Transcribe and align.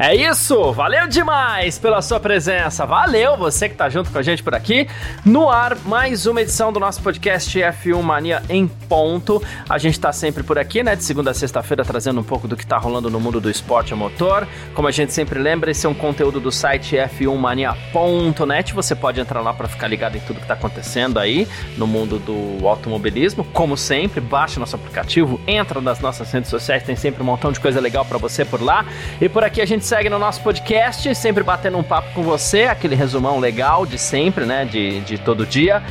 É 0.00 0.14
isso, 0.14 0.72
valeu 0.72 1.08
demais 1.08 1.76
pela 1.76 2.00
sua 2.00 2.20
presença, 2.20 2.86
valeu 2.86 3.36
você 3.36 3.68
que 3.68 3.74
tá 3.74 3.88
junto 3.88 4.12
com 4.12 4.18
a 4.18 4.22
gente 4.22 4.44
por 4.44 4.54
aqui. 4.54 4.86
No 5.24 5.50
ar, 5.50 5.76
mais 5.84 6.24
uma 6.24 6.40
edição 6.40 6.72
do 6.72 6.78
nosso 6.78 7.02
podcast 7.02 7.58
F1 7.58 8.00
Mania 8.00 8.40
em 8.48 8.68
ponto. 8.68 9.42
A 9.68 9.76
gente 9.76 9.98
tá 9.98 10.12
sempre 10.12 10.44
por 10.44 10.56
aqui, 10.56 10.84
né, 10.84 10.94
de 10.94 11.02
segunda 11.02 11.32
a 11.32 11.34
sexta-feira, 11.34 11.84
trazendo 11.84 12.20
um 12.20 12.22
pouco 12.22 12.46
do 12.46 12.56
que 12.56 12.64
tá 12.64 12.78
rolando 12.78 13.10
no 13.10 13.18
mundo 13.18 13.40
do 13.40 13.50
esporte 13.50 13.92
a 13.92 13.96
motor. 13.96 14.46
Como 14.72 14.86
a 14.86 14.92
gente 14.92 15.12
sempre 15.12 15.40
lembra, 15.40 15.72
esse 15.72 15.84
é 15.84 15.88
um 15.88 15.94
conteúdo 15.94 16.38
do 16.38 16.52
site 16.52 16.94
f1mania.net. 16.94 18.74
Você 18.74 18.94
pode 18.94 19.18
entrar 19.18 19.40
lá 19.40 19.52
para 19.52 19.66
ficar 19.66 19.88
ligado 19.88 20.14
em 20.14 20.20
tudo 20.20 20.38
que 20.38 20.46
tá 20.46 20.54
acontecendo 20.54 21.18
aí 21.18 21.48
no 21.76 21.88
mundo 21.88 22.20
do 22.20 22.68
automobilismo. 22.68 23.42
Como 23.52 23.76
sempre, 23.76 24.20
baixa 24.20 24.60
nosso 24.60 24.76
aplicativo, 24.76 25.40
entra 25.44 25.80
nas 25.80 25.98
nossas 25.98 26.30
redes 26.30 26.50
sociais, 26.50 26.84
tem 26.84 26.94
sempre 26.94 27.20
um 27.20 27.26
montão 27.26 27.50
de 27.50 27.58
coisa 27.58 27.80
legal 27.80 28.04
para 28.04 28.16
você 28.16 28.44
por 28.44 28.62
lá. 28.62 28.86
E 29.20 29.28
por 29.28 29.42
aqui 29.42 29.60
a 29.60 29.66
gente 29.66 29.87
segue 29.88 30.10
no 30.10 30.18
nosso 30.18 30.42
podcast, 30.42 31.14
sempre 31.14 31.42
batendo 31.42 31.78
um 31.78 31.82
papo 31.82 32.12
com 32.12 32.22
você, 32.22 32.64
aquele 32.64 32.94
resumão 32.94 33.40
legal 33.40 33.86
de 33.86 33.96
sempre, 33.96 34.44
né? 34.44 34.66
De, 34.66 35.00
de 35.00 35.16
todo 35.16 35.46
dia. 35.46 35.82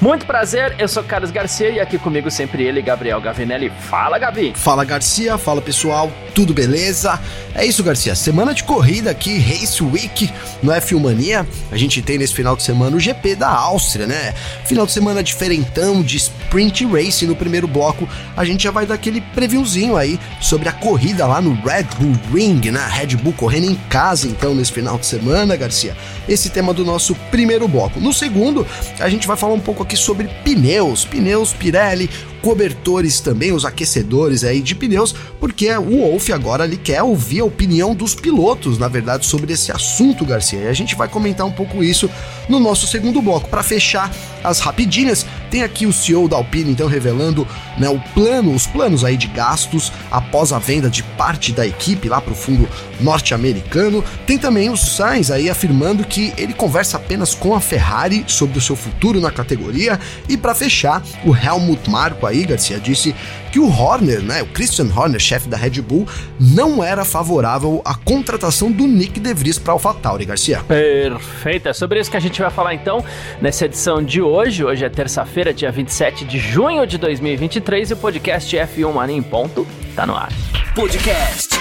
Muito 0.00 0.26
prazer, 0.26 0.74
eu 0.78 0.86
sou 0.86 1.02
Carlos 1.02 1.30
Garcia 1.30 1.70
e 1.70 1.80
aqui 1.80 1.98
comigo 1.98 2.30
sempre 2.30 2.62
ele, 2.62 2.82
Gabriel 2.82 3.18
Gavinelli. 3.18 3.72
Fala, 3.88 4.18
Gabi! 4.18 4.52
Fala, 4.54 4.84
Garcia, 4.84 5.38
fala 5.38 5.62
pessoal, 5.62 6.12
tudo 6.34 6.52
beleza? 6.52 7.18
É 7.54 7.64
isso, 7.64 7.82
Garcia, 7.82 8.14
semana 8.14 8.52
de 8.52 8.62
corrida 8.62 9.10
aqui, 9.10 9.38
Race 9.38 9.82
Week 9.82 10.30
no 10.62 10.70
F1 10.70 11.00
Mania. 11.00 11.46
A 11.72 11.78
gente 11.78 12.02
tem 12.02 12.18
nesse 12.18 12.34
final 12.34 12.54
de 12.54 12.62
semana 12.62 12.94
o 12.94 13.00
GP 13.00 13.36
da 13.36 13.48
Áustria, 13.48 14.06
né? 14.06 14.34
Final 14.66 14.84
de 14.84 14.92
semana 14.92 15.22
diferentão 15.22 16.02
de 16.02 16.18
Sprint 16.18 16.84
Race 16.84 17.26
no 17.26 17.34
primeiro 17.34 17.66
bloco. 17.66 18.06
A 18.36 18.44
gente 18.44 18.64
já 18.64 18.70
vai 18.70 18.84
dar 18.84 18.94
aquele 18.94 19.22
previewzinho 19.22 19.96
aí 19.96 20.20
sobre 20.42 20.68
a 20.68 20.72
corrida 20.72 21.26
lá 21.26 21.40
no 21.40 21.54
Red 21.62 21.86
Bull 21.98 22.16
Ring, 22.34 22.70
né? 22.70 22.86
Red 22.90 23.16
Bull 23.16 23.32
correndo 23.32 23.70
em 23.70 23.74
casa 23.88 24.28
então 24.28 24.54
nesse 24.54 24.72
final 24.72 24.98
de 24.98 25.06
semana, 25.06 25.56
Garcia. 25.56 25.96
Esse 26.28 26.50
tema 26.50 26.74
do 26.74 26.84
nosso 26.84 27.14
primeiro 27.30 27.66
bloco. 27.66 27.98
No 27.98 28.12
segundo, 28.12 28.66
a 29.00 29.08
gente 29.08 29.26
vai 29.26 29.38
falar 29.38 29.54
um 29.54 29.60
pouco 29.60 29.85
aqui 29.86 29.96
sobre 29.96 30.26
pneus, 30.42 31.04
pneus 31.04 31.52
Pirelli, 31.52 32.10
cobertores 32.46 33.18
também, 33.18 33.50
os 33.50 33.64
aquecedores 33.64 34.44
aí 34.44 34.62
de 34.62 34.72
pneus, 34.72 35.12
porque 35.40 35.68
o 35.78 35.98
Wolf 35.98 36.30
agora 36.30 36.64
ele 36.64 36.76
quer 36.76 37.02
ouvir 37.02 37.40
a 37.40 37.44
opinião 37.44 37.92
dos 37.92 38.14
pilotos, 38.14 38.78
na 38.78 38.86
verdade, 38.86 39.26
sobre 39.26 39.52
esse 39.52 39.72
assunto, 39.72 40.24
Garcia. 40.24 40.60
E 40.60 40.68
a 40.68 40.72
gente 40.72 40.94
vai 40.94 41.08
comentar 41.08 41.44
um 41.44 41.50
pouco 41.50 41.82
isso 41.82 42.08
no 42.48 42.60
nosso 42.60 42.86
segundo 42.86 43.20
bloco. 43.20 43.48
Para 43.48 43.64
fechar 43.64 44.14
as 44.44 44.60
rapidinhas, 44.60 45.26
tem 45.50 45.64
aqui 45.64 45.86
o 45.86 45.92
CEO 45.92 46.28
da 46.28 46.36
Alpine 46.36 46.70
então 46.70 46.86
revelando 46.86 47.46
né, 47.76 47.88
o 47.88 47.98
plano, 48.14 48.54
os 48.54 48.66
planos 48.66 49.04
aí 49.04 49.16
de 49.16 49.26
gastos 49.26 49.92
após 50.10 50.52
a 50.52 50.58
venda 50.58 50.88
de 50.88 51.02
parte 51.02 51.50
da 51.50 51.66
equipe 51.66 52.08
lá 52.08 52.20
para 52.20 52.32
o 52.32 52.36
fundo 52.36 52.68
norte-americano. 53.00 54.04
Tem 54.24 54.38
também 54.38 54.70
o 54.70 54.76
Sainz 54.76 55.32
aí 55.32 55.50
afirmando 55.50 56.04
que 56.04 56.32
ele 56.36 56.52
conversa 56.52 56.96
apenas 56.96 57.34
com 57.34 57.54
a 57.54 57.60
Ferrari 57.60 58.24
sobre 58.28 58.58
o 58.58 58.60
seu 58.60 58.76
futuro 58.76 59.20
na 59.20 59.32
categoria. 59.32 59.98
E 60.28 60.36
para 60.36 60.54
fechar, 60.54 61.02
o 61.24 61.34
Helmut 61.34 61.90
Marko 61.90 62.26
aí 62.26 62.35
aí, 62.36 62.46
Garcia, 62.46 62.78
disse 62.78 63.14
que 63.50 63.58
o 63.58 63.68
Horner, 63.68 64.22
né, 64.22 64.42
o 64.42 64.46
Christian 64.46 64.88
Horner, 64.94 65.20
chefe 65.20 65.48
da 65.48 65.56
Red 65.56 65.80
Bull, 65.82 66.06
não 66.38 66.82
era 66.82 67.04
favorável 67.04 67.80
à 67.84 67.94
contratação 67.94 68.70
do 68.70 68.86
Nick 68.86 69.18
De 69.18 69.34
Vries 69.34 69.58
para 69.58 69.72
AlphaTauri, 69.72 70.24
Garcia. 70.24 70.60
Perfeito, 70.66 71.68
é 71.68 71.72
sobre 71.72 72.00
isso 72.00 72.10
que 72.10 72.16
a 72.16 72.20
gente 72.20 72.40
vai 72.40 72.50
falar 72.50 72.74
então 72.74 73.04
nessa 73.40 73.64
edição 73.64 74.02
de 74.02 74.20
hoje. 74.20 74.64
Hoje 74.64 74.84
é 74.84 74.88
terça-feira, 74.88 75.52
dia 75.52 75.70
27 75.70 76.24
de 76.24 76.38
junho 76.38 76.86
de 76.86 76.98
2023 76.98 77.90
e 77.90 77.92
o 77.94 77.96
podcast 77.96 78.56
F1 78.56 78.92
Mania 78.92 79.16
em 79.16 79.22
ponto 79.22 79.66
tá 79.94 80.06
no 80.06 80.14
ar. 80.14 80.32
Podcast 80.74 81.56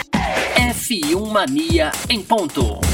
F1 0.56 1.32
Mania 1.32 1.92
em 2.10 2.22
ponto. 2.22 2.85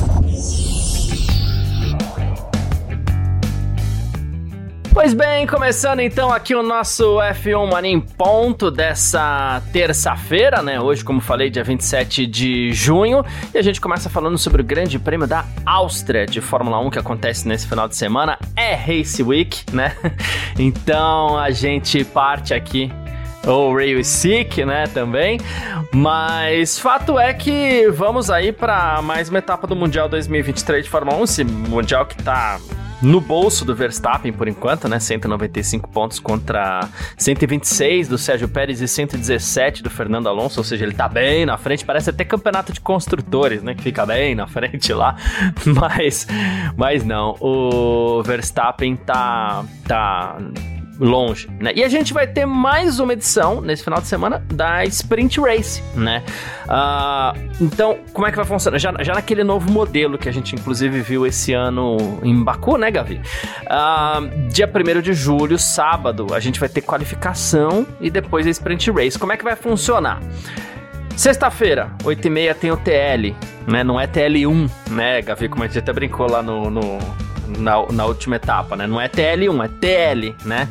Pois 4.93 5.13
bem, 5.13 5.47
começando 5.47 6.01
então 6.01 6.33
aqui 6.33 6.53
o 6.53 6.61
nosso 6.61 7.15
F1 7.15 7.71
Mania 7.71 7.91
em 7.91 8.01
ponto 8.01 8.69
dessa 8.69 9.61
terça-feira, 9.71 10.61
né? 10.61 10.81
Hoje, 10.81 11.01
como 11.01 11.21
falei, 11.21 11.49
dia 11.49 11.63
27 11.63 12.27
de 12.27 12.73
junho, 12.73 13.23
e 13.53 13.57
a 13.57 13.61
gente 13.61 13.79
começa 13.79 14.09
falando 14.09 14.37
sobre 14.37 14.61
o 14.61 14.65
Grande 14.65 14.99
Prêmio 14.99 15.25
da 15.25 15.45
Áustria 15.65 16.25
de 16.25 16.41
Fórmula 16.41 16.77
1 16.79 16.89
que 16.89 16.99
acontece 16.99 17.47
nesse 17.47 17.69
final 17.69 17.87
de 17.87 17.95
semana. 17.95 18.37
É 18.53 18.75
Race 18.75 19.23
Week, 19.23 19.63
né? 19.73 19.95
Então 20.59 21.37
a 21.37 21.49
gente 21.51 22.03
parte 22.03 22.53
aqui 22.53 22.91
ou 23.47 23.73
Rail 23.73 24.03
Sick, 24.03 24.65
né, 24.65 24.87
também. 24.87 25.39
Mas 25.93 26.77
fato 26.77 27.17
é 27.17 27.33
que 27.33 27.89
vamos 27.91 28.29
aí 28.29 28.51
para 28.51 29.01
mais 29.01 29.29
uma 29.29 29.39
etapa 29.39 29.65
do 29.65 29.75
Mundial 29.75 30.09
2023 30.09 30.83
de 30.83 30.89
Fórmula 30.89 31.17
1, 31.17 31.23
esse 31.23 31.43
mundial 31.45 32.05
que 32.05 32.21
tá 32.21 32.59
no 33.01 33.19
bolso 33.19 33.65
do 33.65 33.75
Verstappen 33.75 34.31
por 34.31 34.47
enquanto, 34.47 34.87
né? 34.87 34.99
195 34.99 35.89
pontos 35.89 36.19
contra 36.19 36.87
126 37.17 38.07
do 38.07 38.17
Sérgio 38.17 38.47
Pérez 38.47 38.81
e 38.81 38.87
117 38.87 39.83
do 39.83 39.89
Fernando 39.89 40.27
Alonso, 40.27 40.59
ou 40.59 40.63
seja, 40.63 40.85
ele 40.85 40.93
tá 40.93 41.07
bem 41.07 41.45
na 41.45 41.57
frente, 41.57 41.83
parece 41.83 42.09
até 42.09 42.23
campeonato 42.23 42.71
de 42.71 42.79
construtores, 42.79 43.63
né? 43.63 43.73
Que 43.73 43.83
fica 43.83 44.05
bem 44.05 44.35
na 44.35 44.47
frente 44.47 44.93
lá, 44.93 45.15
mas, 45.65 46.27
mas 46.75 47.03
não, 47.03 47.35
o 47.39 48.21
Verstappen 48.23 48.95
tá, 48.95 49.63
tá 49.87 50.37
longe, 51.01 51.49
né? 51.59 51.71
E 51.75 51.83
a 51.83 51.89
gente 51.89 52.13
vai 52.13 52.27
ter 52.27 52.45
mais 52.45 52.99
uma 52.99 53.13
edição 53.13 53.59
nesse 53.59 53.83
final 53.83 53.99
de 53.99 54.05
semana 54.05 54.43
da 54.53 54.85
Sprint 54.85 55.41
Race, 55.41 55.81
né? 55.95 56.23
Uh, 56.65 57.53
então, 57.59 57.97
como 58.13 58.27
é 58.27 58.29
que 58.29 58.37
vai 58.37 58.45
funcionar? 58.45 58.77
Já, 58.77 58.93
já 59.01 59.15
naquele 59.15 59.43
novo 59.43 59.69
modelo 59.71 60.15
que 60.15 60.29
a 60.29 60.31
gente 60.31 60.53
inclusive 60.53 61.01
viu 61.01 61.25
esse 61.25 61.53
ano 61.53 62.19
em 62.21 62.43
Baku, 62.43 62.77
né, 62.77 62.91
Gavi? 62.91 63.19
Uh, 63.63 64.49
dia 64.49 64.71
1 64.71 65.01
de 65.01 65.13
julho, 65.13 65.57
sábado, 65.57 66.27
a 66.35 66.39
gente 66.39 66.59
vai 66.59 66.69
ter 66.69 66.81
qualificação 66.81 67.87
e 67.99 68.11
depois 68.11 68.45
a 68.45 68.51
Sprint 68.51 68.91
Race. 68.91 69.17
Como 69.17 69.33
é 69.33 69.37
que 69.37 69.43
vai 69.43 69.55
funcionar? 69.55 70.21
Sexta-feira, 71.17 71.91
8h30 72.03 72.53
tem 72.55 72.71
o 72.71 72.77
TL, 72.77 73.35
né? 73.67 73.83
Não 73.83 73.99
é 73.99 74.05
TL1, 74.05 74.69
né, 74.91 75.21
Gavi? 75.23 75.49
Como 75.49 75.63
a 75.63 75.67
gente 75.67 75.79
até 75.79 75.91
brincou 75.91 76.29
lá 76.29 76.43
no, 76.43 76.69
no 76.69 76.99
na, 77.57 77.85
na 77.91 78.05
última 78.05 78.35
etapa, 78.35 78.75
né? 78.75 78.87
Não 78.87 78.99
é 78.99 79.09
TL1, 79.09 79.65
é 79.65 79.67
TL, 79.67 80.35
né? 80.45 80.67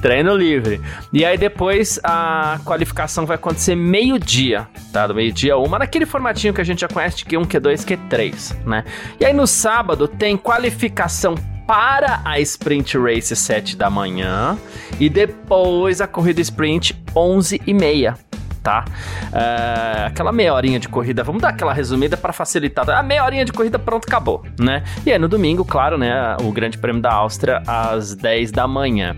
Treino 0.00 0.34
livre. 0.36 0.80
E 1.12 1.24
aí 1.24 1.36
depois 1.38 1.98
a 2.02 2.60
qualificação 2.64 3.26
vai 3.26 3.36
acontecer 3.36 3.74
meio-dia, 3.74 4.68
tá? 4.92 5.06
Do 5.06 5.14
meio-dia 5.14 5.56
uma, 5.56 5.78
naquele 5.78 6.06
formatinho 6.06 6.54
que 6.54 6.60
a 6.60 6.64
gente 6.64 6.80
já 6.80 6.88
conhece 6.88 7.18
de 7.18 7.24
Q1, 7.24 7.46
Q2, 7.46 7.84
Q3, 7.84 8.56
né? 8.66 8.84
E 9.18 9.24
aí 9.24 9.32
no 9.32 9.46
sábado 9.46 10.06
tem 10.06 10.36
qualificação 10.36 11.34
para 11.66 12.20
a 12.24 12.38
Sprint 12.40 12.96
Race 12.96 13.34
7 13.34 13.76
da 13.76 13.90
manhã 13.90 14.56
e 15.00 15.08
depois 15.08 16.00
a 16.00 16.06
corrida 16.06 16.40
Sprint 16.40 16.96
11 17.14 17.60
e 17.66 17.74
meia 17.74 18.16
tá? 18.66 18.84
É, 19.32 20.06
aquela 20.06 20.32
meia 20.32 20.52
horinha 20.52 20.80
de 20.80 20.88
corrida, 20.88 21.22
vamos 21.22 21.40
dar 21.40 21.50
aquela 21.50 21.72
resumida 21.72 22.16
para 22.16 22.32
facilitar. 22.32 22.90
A 22.90 23.00
meia 23.00 23.24
horinha 23.24 23.44
de 23.44 23.52
corrida, 23.52 23.78
pronto, 23.78 24.06
acabou, 24.08 24.44
né? 24.58 24.82
E 25.06 25.12
aí 25.12 25.18
no 25.20 25.28
domingo, 25.28 25.64
claro, 25.64 25.96
né? 25.96 26.36
O 26.42 26.50
Grande 26.50 26.76
Prêmio 26.76 27.00
da 27.00 27.12
Áustria 27.12 27.62
às 27.64 28.16
10 28.16 28.50
da 28.50 28.66
manhã. 28.66 29.16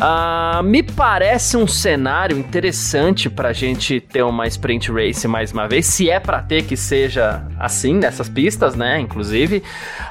Uh, 0.00 0.62
me 0.62 0.84
parece 0.84 1.56
um 1.56 1.66
cenário 1.66 2.38
interessante 2.38 3.28
pra 3.28 3.52
gente 3.52 3.98
ter 3.98 4.22
uma 4.22 4.46
sprint 4.46 4.92
race 4.92 5.26
mais 5.26 5.50
uma 5.50 5.66
vez, 5.66 5.86
se 5.86 6.08
é 6.08 6.20
para 6.20 6.40
ter 6.40 6.62
que 6.62 6.76
seja 6.76 7.44
assim 7.58 7.94
nessas 7.94 8.28
pistas, 8.28 8.76
né? 8.76 9.00
Inclusive, 9.00 9.64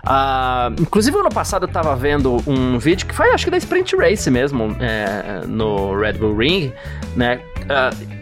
uh, 0.05 0.81
inclusive 0.81 1.17
ano 1.17 1.29
passado 1.29 1.63
eu 1.63 1.69
tava 1.69 1.95
vendo 1.95 2.43
um 2.45 2.77
vídeo 2.77 3.07
que 3.07 3.15
foi, 3.15 3.31
acho 3.31 3.45
que 3.45 3.51
da 3.51 3.57
sprint 3.57 3.95
race 3.95 4.29
mesmo, 4.29 4.75
é, 4.81 5.45
no 5.47 5.97
Red 5.97 6.13
Bull 6.13 6.35
Ring, 6.35 6.73
né? 7.15 7.39
Uh, 7.61 8.14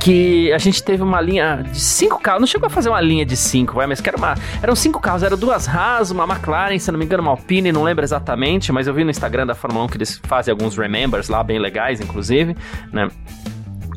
que 0.00 0.50
a 0.50 0.56
gente 0.56 0.82
teve 0.82 1.02
uma 1.02 1.20
linha 1.20 1.62
de 1.62 1.78
cinco 1.78 2.18
carros, 2.18 2.40
não 2.40 2.46
chegou 2.46 2.66
a 2.66 2.70
fazer 2.70 2.88
uma 2.88 3.00
linha 3.02 3.24
de 3.24 3.36
cinco, 3.36 3.74
vai, 3.74 3.86
mas 3.86 4.00
que 4.00 4.08
era 4.08 4.16
uma, 4.16 4.34
eram 4.62 4.74
cinco 4.74 4.98
carros, 4.98 5.22
eram 5.22 5.36
duas 5.36 5.68
Haas, 5.68 6.10
uma 6.10 6.24
McLaren, 6.24 6.78
se 6.78 6.90
não 6.90 6.98
me 6.98 7.04
engano 7.04 7.22
uma 7.22 7.32
Alpine, 7.32 7.70
não 7.70 7.82
lembro 7.82 8.02
exatamente, 8.02 8.72
mas 8.72 8.86
eu 8.86 8.94
vi 8.94 9.04
no 9.04 9.10
Instagram 9.10 9.46
da 9.46 9.54
Fórmula 9.54 9.84
1 9.84 9.88
que 9.88 9.96
eles 9.98 10.20
fazem 10.24 10.50
alguns 10.50 10.76
remembers 10.76 11.28
lá, 11.28 11.44
bem 11.44 11.58
legais, 11.58 12.00
inclusive, 12.00 12.56
né? 12.90 13.08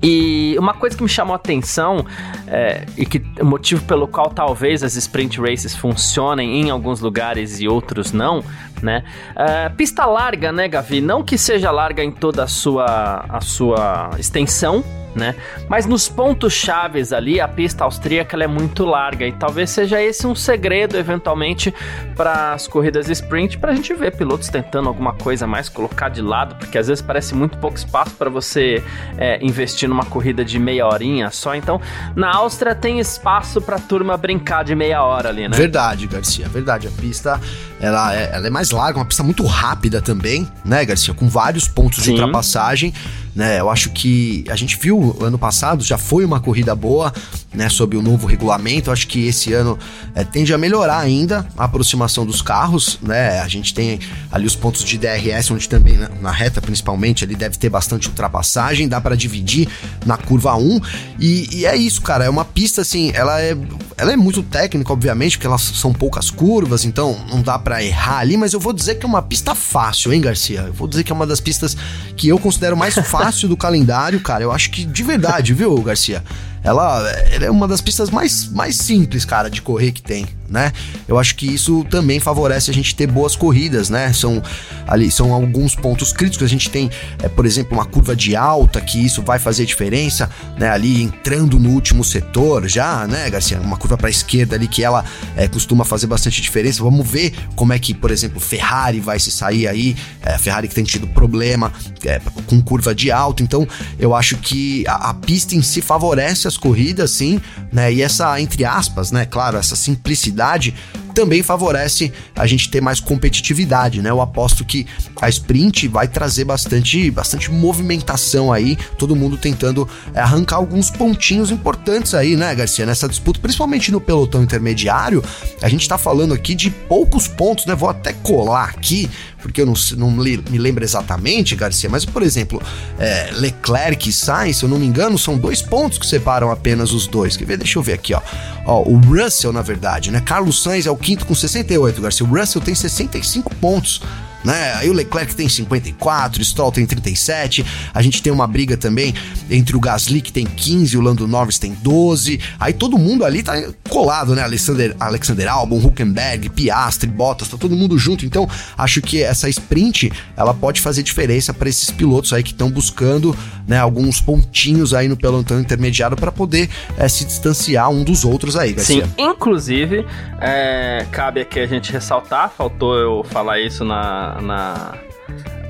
E 0.06 0.58
uma 0.60 0.74
coisa 0.74 0.98
que 0.98 1.02
me 1.02 1.08
chamou 1.08 1.32
a 1.32 1.38
atenção 1.38 2.06
é, 2.48 2.86
e 2.98 3.06
que 3.06 3.24
o 3.40 3.46
motivo 3.46 3.86
pelo 3.86 4.06
qual 4.06 4.30
talvez 4.30 4.84
as 4.84 4.98
sprint 4.98 5.40
races 5.40 5.74
funcionem 5.74 6.60
em 6.60 6.70
alguns 6.70 7.00
lugares 7.00 7.62
e 7.62 7.70
outros 7.70 8.12
não, 8.12 8.44
né? 8.83 9.03
Uh, 9.31 9.75
pista 9.75 10.06
larga, 10.06 10.51
né, 10.51 10.68
Gavi? 10.68 11.01
Não 11.01 11.24
que 11.24 11.38
seja 11.38 11.71
larga 11.71 12.03
em 12.03 12.12
toda 12.12 12.44
a 12.44 12.47
sua, 12.47 13.25
a 13.30 13.41
sua 13.41 14.12
extensão, 14.19 14.83
né? 15.15 15.35
Mas 15.69 15.85
nos 15.85 16.09
pontos 16.09 16.53
chaves 16.53 17.13
ali, 17.13 17.39
a 17.39 17.47
pista 17.47 17.83
austríaca 17.83 18.41
é 18.41 18.47
muito 18.47 18.83
larga 18.83 19.25
e 19.25 19.31
talvez 19.31 19.69
seja 19.69 20.01
esse 20.01 20.25
um 20.25 20.35
segredo 20.35 20.97
eventualmente 20.97 21.74
para 22.15 22.53
as 22.53 22.68
corridas 22.68 23.09
sprint, 23.09 23.57
para 23.57 23.71
a 23.71 23.75
gente 23.75 23.94
ver 23.94 24.15
pilotos 24.15 24.50
tentando 24.50 24.88
alguma 24.88 25.13
coisa 25.13 25.45
mais 25.45 25.69
colocar 25.69 26.09
de 26.09 26.21
lado, 26.21 26.56
porque 26.56 26.77
às 26.77 26.88
vezes 26.88 27.01
parece 27.01 27.35
muito 27.35 27.57
pouco 27.57 27.77
espaço 27.77 28.15
para 28.15 28.30
você 28.30 28.83
é, 29.18 29.44
investir 29.44 29.88
numa 29.88 30.06
corrida 30.06 30.44
de 30.44 30.57
meia 30.59 30.88
horinha 30.88 31.30
só. 31.30 31.56
Então, 31.56 31.80
na 32.15 32.35
Áustria 32.35 32.74
tem 32.74 33.00
espaço 33.00 33.62
para 33.62 33.77
turma 33.77 34.18
brincar 34.18 34.63
de 34.63 34.75
meia 34.75 35.03
hora 35.03 35.30
ali, 35.30 35.47
né? 35.47 35.56
Verdade, 35.56 36.07
Garcia, 36.07 36.47
verdade. 36.50 36.88
A 36.88 36.91
pista 36.91 37.39
ela 37.80 38.15
é, 38.15 38.31
ela 38.33 38.47
é 38.47 38.50
mais 38.50 38.71
larga, 38.74 39.00
uma 39.00 39.06
pista 39.06 39.24
muito 39.24 39.46
rápida 39.46 40.02
também, 40.02 40.48
né, 40.66 40.84
Garcia, 40.86 41.14
com 41.14 41.28
vários 41.30 41.68
pontos 41.68 42.04
Sim. 42.04 42.16
de 42.16 42.22
ultrapassagem 42.22 42.94
né? 43.35 43.59
Eu 43.59 43.69
acho 43.69 43.89
que 43.89 44.45
a 44.50 44.56
gente 44.56 44.77
viu 44.77 45.15
ano 45.21 45.38
passado, 45.38 45.83
já 45.83 45.97
foi 45.97 46.24
uma 46.24 46.39
corrida 46.39 46.75
boa, 46.75 47.12
né, 47.53 47.69
sob 47.69 47.97
o 47.97 48.01
novo 48.01 48.27
regulamento. 48.27 48.89
Eu 48.89 48.94
acho 48.94 49.07
que 49.07 49.27
esse 49.27 49.53
ano 49.53 49.77
é, 50.13 50.24
tende 50.24 50.53
a 50.53 50.57
melhorar 50.57 51.00
ainda 51.00 51.47
a 51.57 51.65
aproximação 51.65 52.25
dos 52.25 52.41
carros, 52.41 53.00
né? 53.01 53.39
A 53.39 53.47
gente 53.47 53.74
tem 53.74 54.00
ali 54.31 54.45
os 54.45 54.56
pontos 54.56 54.83
de 54.83 54.97
DRS, 54.97 55.51
onde 55.51 55.68
também 55.68 55.97
na, 55.97 56.09
na 56.21 56.31
reta 56.31 56.62
principalmente 56.62 57.24
ali 57.24 57.35
deve 57.35 57.57
ter 57.57 57.69
bastante 57.69 58.07
ultrapassagem, 58.07 58.88
dá 58.88 59.01
para 59.01 59.15
dividir 59.15 59.68
na 60.06 60.18
curva 60.18 60.56
1. 60.56 60.81
E, 61.19 61.59
e, 61.59 61.65
é 61.65 61.75
isso, 61.75 62.01
cara, 62.01 62.25
é 62.25 62.30
uma 62.30 62.45
pista 62.45 62.81
assim, 62.81 63.12
ela 63.13 63.41
é 63.41 63.57
ela 63.95 64.12
é 64.12 64.18
muito 64.18 64.41
técnica, 64.41 64.91
obviamente, 64.91 65.38
porque 65.38 65.45
elas 65.47 65.62
são 65.62 65.94
poucas 65.94 66.30
curvas, 66.30 66.83
então 66.83 67.15
não 67.30 67.41
dá 67.41 67.59
para 67.59 67.83
errar 67.83 68.19
ali, 68.19 68.35
mas 68.35 68.51
eu 68.51 68.59
vou 68.59 68.74
dizer 68.74 68.95
que 68.95 69.06
é 69.06 69.09
uma 69.09 69.21
pista 69.21 69.53
fácil, 69.53 70.12
hein, 70.12 70.19
Garcia? 70.19 70.62
Eu 70.62 70.74
vou 70.74 70.88
dizer 70.88 71.03
que 71.03 71.12
é 71.12 71.15
uma 71.15 71.27
das 71.27 71.39
pistas 71.39 71.77
que 72.18 72.27
eu 72.27 72.39
considero 72.39 72.75
mais 72.75 72.95
fácil 72.95 73.23
do 73.48 73.58
calendário, 73.58 74.20
cara. 74.20 74.44
Eu 74.44 74.52
acho 74.52 74.70
que 74.70 74.84
de 74.86 75.04
verdade, 75.04 75.54
viu, 75.54 75.75
Garcia? 75.81 76.24
Ela, 76.63 77.10
ela, 77.31 77.45
é 77.45 77.51
uma 77.51 77.68
das 77.68 77.81
pistas 77.81 78.10
mais, 78.10 78.48
mais 78.48 78.77
simples, 78.77 79.25
cara, 79.25 79.50
de 79.50 79.62
correr 79.62 79.92
que 79.92 80.01
tem, 80.01 80.25
né? 80.50 80.71
Eu 81.07 81.19
acho 81.19 81.36
que 81.36 81.45
isso 81.45 81.86
também 81.89 82.19
favorece 82.21 82.71
a 82.71 82.74
gente 82.74 82.95
ter 82.95 83.06
boas 83.06 83.36
corridas, 83.36 83.89
né? 83.89 84.13
São 84.13 84.42
ali 84.88 85.12
são 85.12 85.33
alguns 85.33 85.75
pontos 85.75 86.13
críticos. 86.13 86.45
A 86.45 86.50
gente 86.50 86.69
tem, 86.69 86.89
é, 87.21 87.27
por 87.27 87.45
exemplo, 87.45 87.74
uma 87.74 87.86
curva 87.86 88.15
de 88.15 88.36
alta 88.36 88.80
que 88.80 89.04
isso 89.04 89.21
vai 89.21 89.39
fazer 89.39 89.65
diferença, 89.65 90.30
né? 90.57 90.69
Ali 90.69 91.01
entrando 91.01 91.60
no 91.60 91.69
último 91.69 92.04
setor 92.04 92.68
já, 92.69 93.06
né, 93.07 93.30
Garcia? 93.30 93.59
Uma 93.59 93.75
curva 93.75 93.98
para 93.98 94.07
a 94.07 94.12
esquerda 94.12 94.56
ali 94.56 94.68
que 94.68 94.83
ela 94.83 95.04
é, 95.36 95.50
costuma 95.50 95.83
fazer 95.83 96.07
bastante 96.07 96.42
diferença. 96.42 96.81
Vamos 96.81 97.06
ver 97.06 97.33
como 97.56 97.74
é 97.74 97.80
que, 97.80 97.94
por 97.94 98.09
exemplo, 98.09 98.39
Ferrari 98.39 99.01
vai 99.01 99.19
se 99.19 99.31
sair 99.31 99.68
aí. 99.68 99.98
É, 100.21 100.38
Ferrari 100.38 100.69
que 100.69 100.75
tem 100.75 100.83
tido 100.86 101.07
problema 101.07 101.74
é, 102.06 102.21
com 102.48 102.62
curva 102.62 102.95
de 102.95 103.12
alta. 103.12 103.44
Então, 103.44 103.68
eu 104.00 104.16
acho 104.16 104.38
que 104.38 104.86
a, 104.88 105.09
a 105.09 105.13
pista 105.13 105.56
em 105.56 105.62
si 105.62 105.81
favorece 105.81 106.53
as 106.54 106.58
corridas, 106.58 107.12
sim, 107.12 107.42
né? 107.72 107.92
E 107.92 108.02
essa, 108.02 108.40
entre 108.40 108.64
aspas, 108.64 109.12
né? 109.12 109.26
Claro, 109.26 109.58
essa 109.58 109.76
simplicidade 109.76 110.74
também 111.14 111.44
favorece 111.44 112.12
a 112.36 112.48
gente 112.48 112.70
ter 112.70 112.82
mais 112.82 113.00
competitividade, 113.00 114.02
né? 114.02 114.10
Eu 114.10 114.22
aposto 114.22 114.66
que 114.66 114.88
a 115.24 115.30
sprint 115.30 115.88
vai 115.88 116.08
trazer 116.08 116.44
bastante, 116.44 117.10
bastante 117.10 117.50
movimentação 117.50 118.52
aí, 118.52 118.78
todo 118.98 119.16
mundo 119.16 119.38
tentando 119.38 119.88
é, 120.14 120.20
arrancar 120.20 120.58
alguns 120.58 120.90
pontinhos 120.90 121.50
importantes 121.50 122.14
aí, 122.14 122.36
né, 122.36 122.54
Garcia, 122.54 122.86
nessa 122.86 123.08
disputa, 123.08 123.40
principalmente 123.40 123.92
no 123.92 124.02
pelotão 124.02 124.44
intermediário. 124.44 125.24
A 125.62 125.70
gente 125.70 125.88
tá 125.88 125.98
falando 125.98 126.34
aqui 126.34 126.54
de 126.54 126.70
poucos 126.70 127.28
pontos, 127.28 127.66
né? 127.66 127.74
Vou 127.74 127.90
até 127.90 128.12
colar 128.12 128.66
aqui 128.66 129.10
porque 129.42 129.62
eu 129.62 129.66
não, 129.66 129.74
não 129.98 130.10
me 130.10 130.58
lembro 130.58 130.86
exatamente, 130.86 131.54
Garcia, 131.54 131.90
mas 131.90 132.06
por 132.06 132.24
exemplo, 132.24 132.62
é, 132.98 133.30
Leclerc 133.34 134.10
e 134.10 134.14
Sainz, 134.14 134.58
se 134.58 134.64
eu 134.64 134.69
não 134.69 134.80
me 134.80 134.86
engano, 134.86 135.19
são 135.19 135.38
dois 135.38 135.62
pontos 135.62 135.98
que 135.98 136.08
separam 136.08 136.50
apenas 136.50 136.94
os 136.94 137.08
dois. 137.08 137.36
Quer 137.36 137.44
ver? 137.44 137.58
Deixa 137.58 137.78
eu 137.78 137.84
ver 137.84 137.94
aqui, 137.94 138.14
ó. 138.14 138.22
ó 138.66 138.81
o 138.84 138.98
Russell, 138.98 139.52
na 139.52 139.62
verdade, 139.62 140.12
né? 140.12 140.22
Carlos 140.22 140.64
Sainz 140.64 140.86
é 140.86 140.92
o 140.92 140.96
quinto 140.96 141.26
com 141.26 141.36
68, 141.36 142.02
Garcia. 142.02 142.26
O 142.26 142.30
Russell 142.30 142.62
tem 142.62 142.74
65 142.74 143.54
pontos 143.56 144.02
né? 144.44 144.74
Aí 144.75 144.90
o 144.90 144.94
Leclerc 144.94 145.36
tem 145.36 145.48
54, 145.48 146.42
o 146.42 146.45
Stroll 146.45 146.72
tem 146.72 146.86
37. 146.86 147.66
A 147.94 148.01
gente 148.01 148.22
tem 148.22 148.31
uma 148.31 148.48
briga 148.48 148.75
também 148.78 149.13
entre 149.50 149.75
o 149.75 149.80
Gasly 149.80 150.22
que 150.22 150.31
tem 150.31 150.45
15, 150.45 150.98
o 150.98 151.01
Lando 151.01 151.28
Norris 151.28 151.57
tem 151.57 151.74
12. 151.81 152.40
Aí 152.60 152.74
todo 152.74 152.98
mundo 152.98 153.25
ali 153.25 153.44
tá 153.44 153.54
colado, 153.90 154.36
né? 154.36 154.44
Alexander, 154.44 154.95
Alexander 155.00 155.48
Albon, 155.48 155.78
Huckenberg, 155.78 156.50
Piastri, 156.50 157.10
Bottas, 157.10 157.48
tá 157.48 157.57
todo 157.57 157.75
mundo 157.75 157.98
junto. 157.98 158.25
Então, 158.25 158.50
acho 158.78 159.01
que 159.01 159.22
essa 159.22 159.48
sprint, 159.50 160.12
ela 160.36 160.54
pode 160.54 160.81
fazer 160.81 161.04
diferença 161.04 161.54
para 161.54 161.69
esses 161.69 161.90
pilotos 161.90 162.34
aí 162.34 162.44
que 162.44 162.51
estão 162.51 162.69
buscando, 162.69 163.36
né, 163.68 163.78
alguns 163.78 164.19
pontinhos 164.19 164.94
aí 164.94 165.07
no 165.07 165.16
pelotão 165.16 165.60
intermediário 165.60 166.18
para 166.18 166.31
poder 166.31 166.69
é, 166.98 167.07
se 167.07 167.25
distanciar 167.25 167.90
um 167.90 168.04
dos 168.04 168.25
outros 168.25 168.56
aí, 168.56 168.74
Garcia. 168.74 169.06
Sim, 169.06 169.12
inclusive, 169.18 170.06
é, 170.42 171.06
cabe 171.12 171.42
aqui 171.42 171.60
a 171.60 171.68
gente 171.68 171.92
ressaltar, 171.92 172.51
faltou 172.56 172.98
eu 172.98 173.24
falar 173.24 173.60
isso 173.60 173.84
na 173.86 174.32
na, 174.41 174.94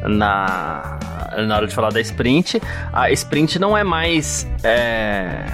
na, 0.08 1.00
na, 1.46 1.56
hora 1.56 1.68
de 1.68 1.74
falar 1.74 1.92
da 1.92 2.02
sprint. 2.02 2.62
A 2.92 3.12
sprint 3.12 3.60
não 3.60 3.78
é 3.78 3.84
mais 3.84 4.48
é, 4.64 5.46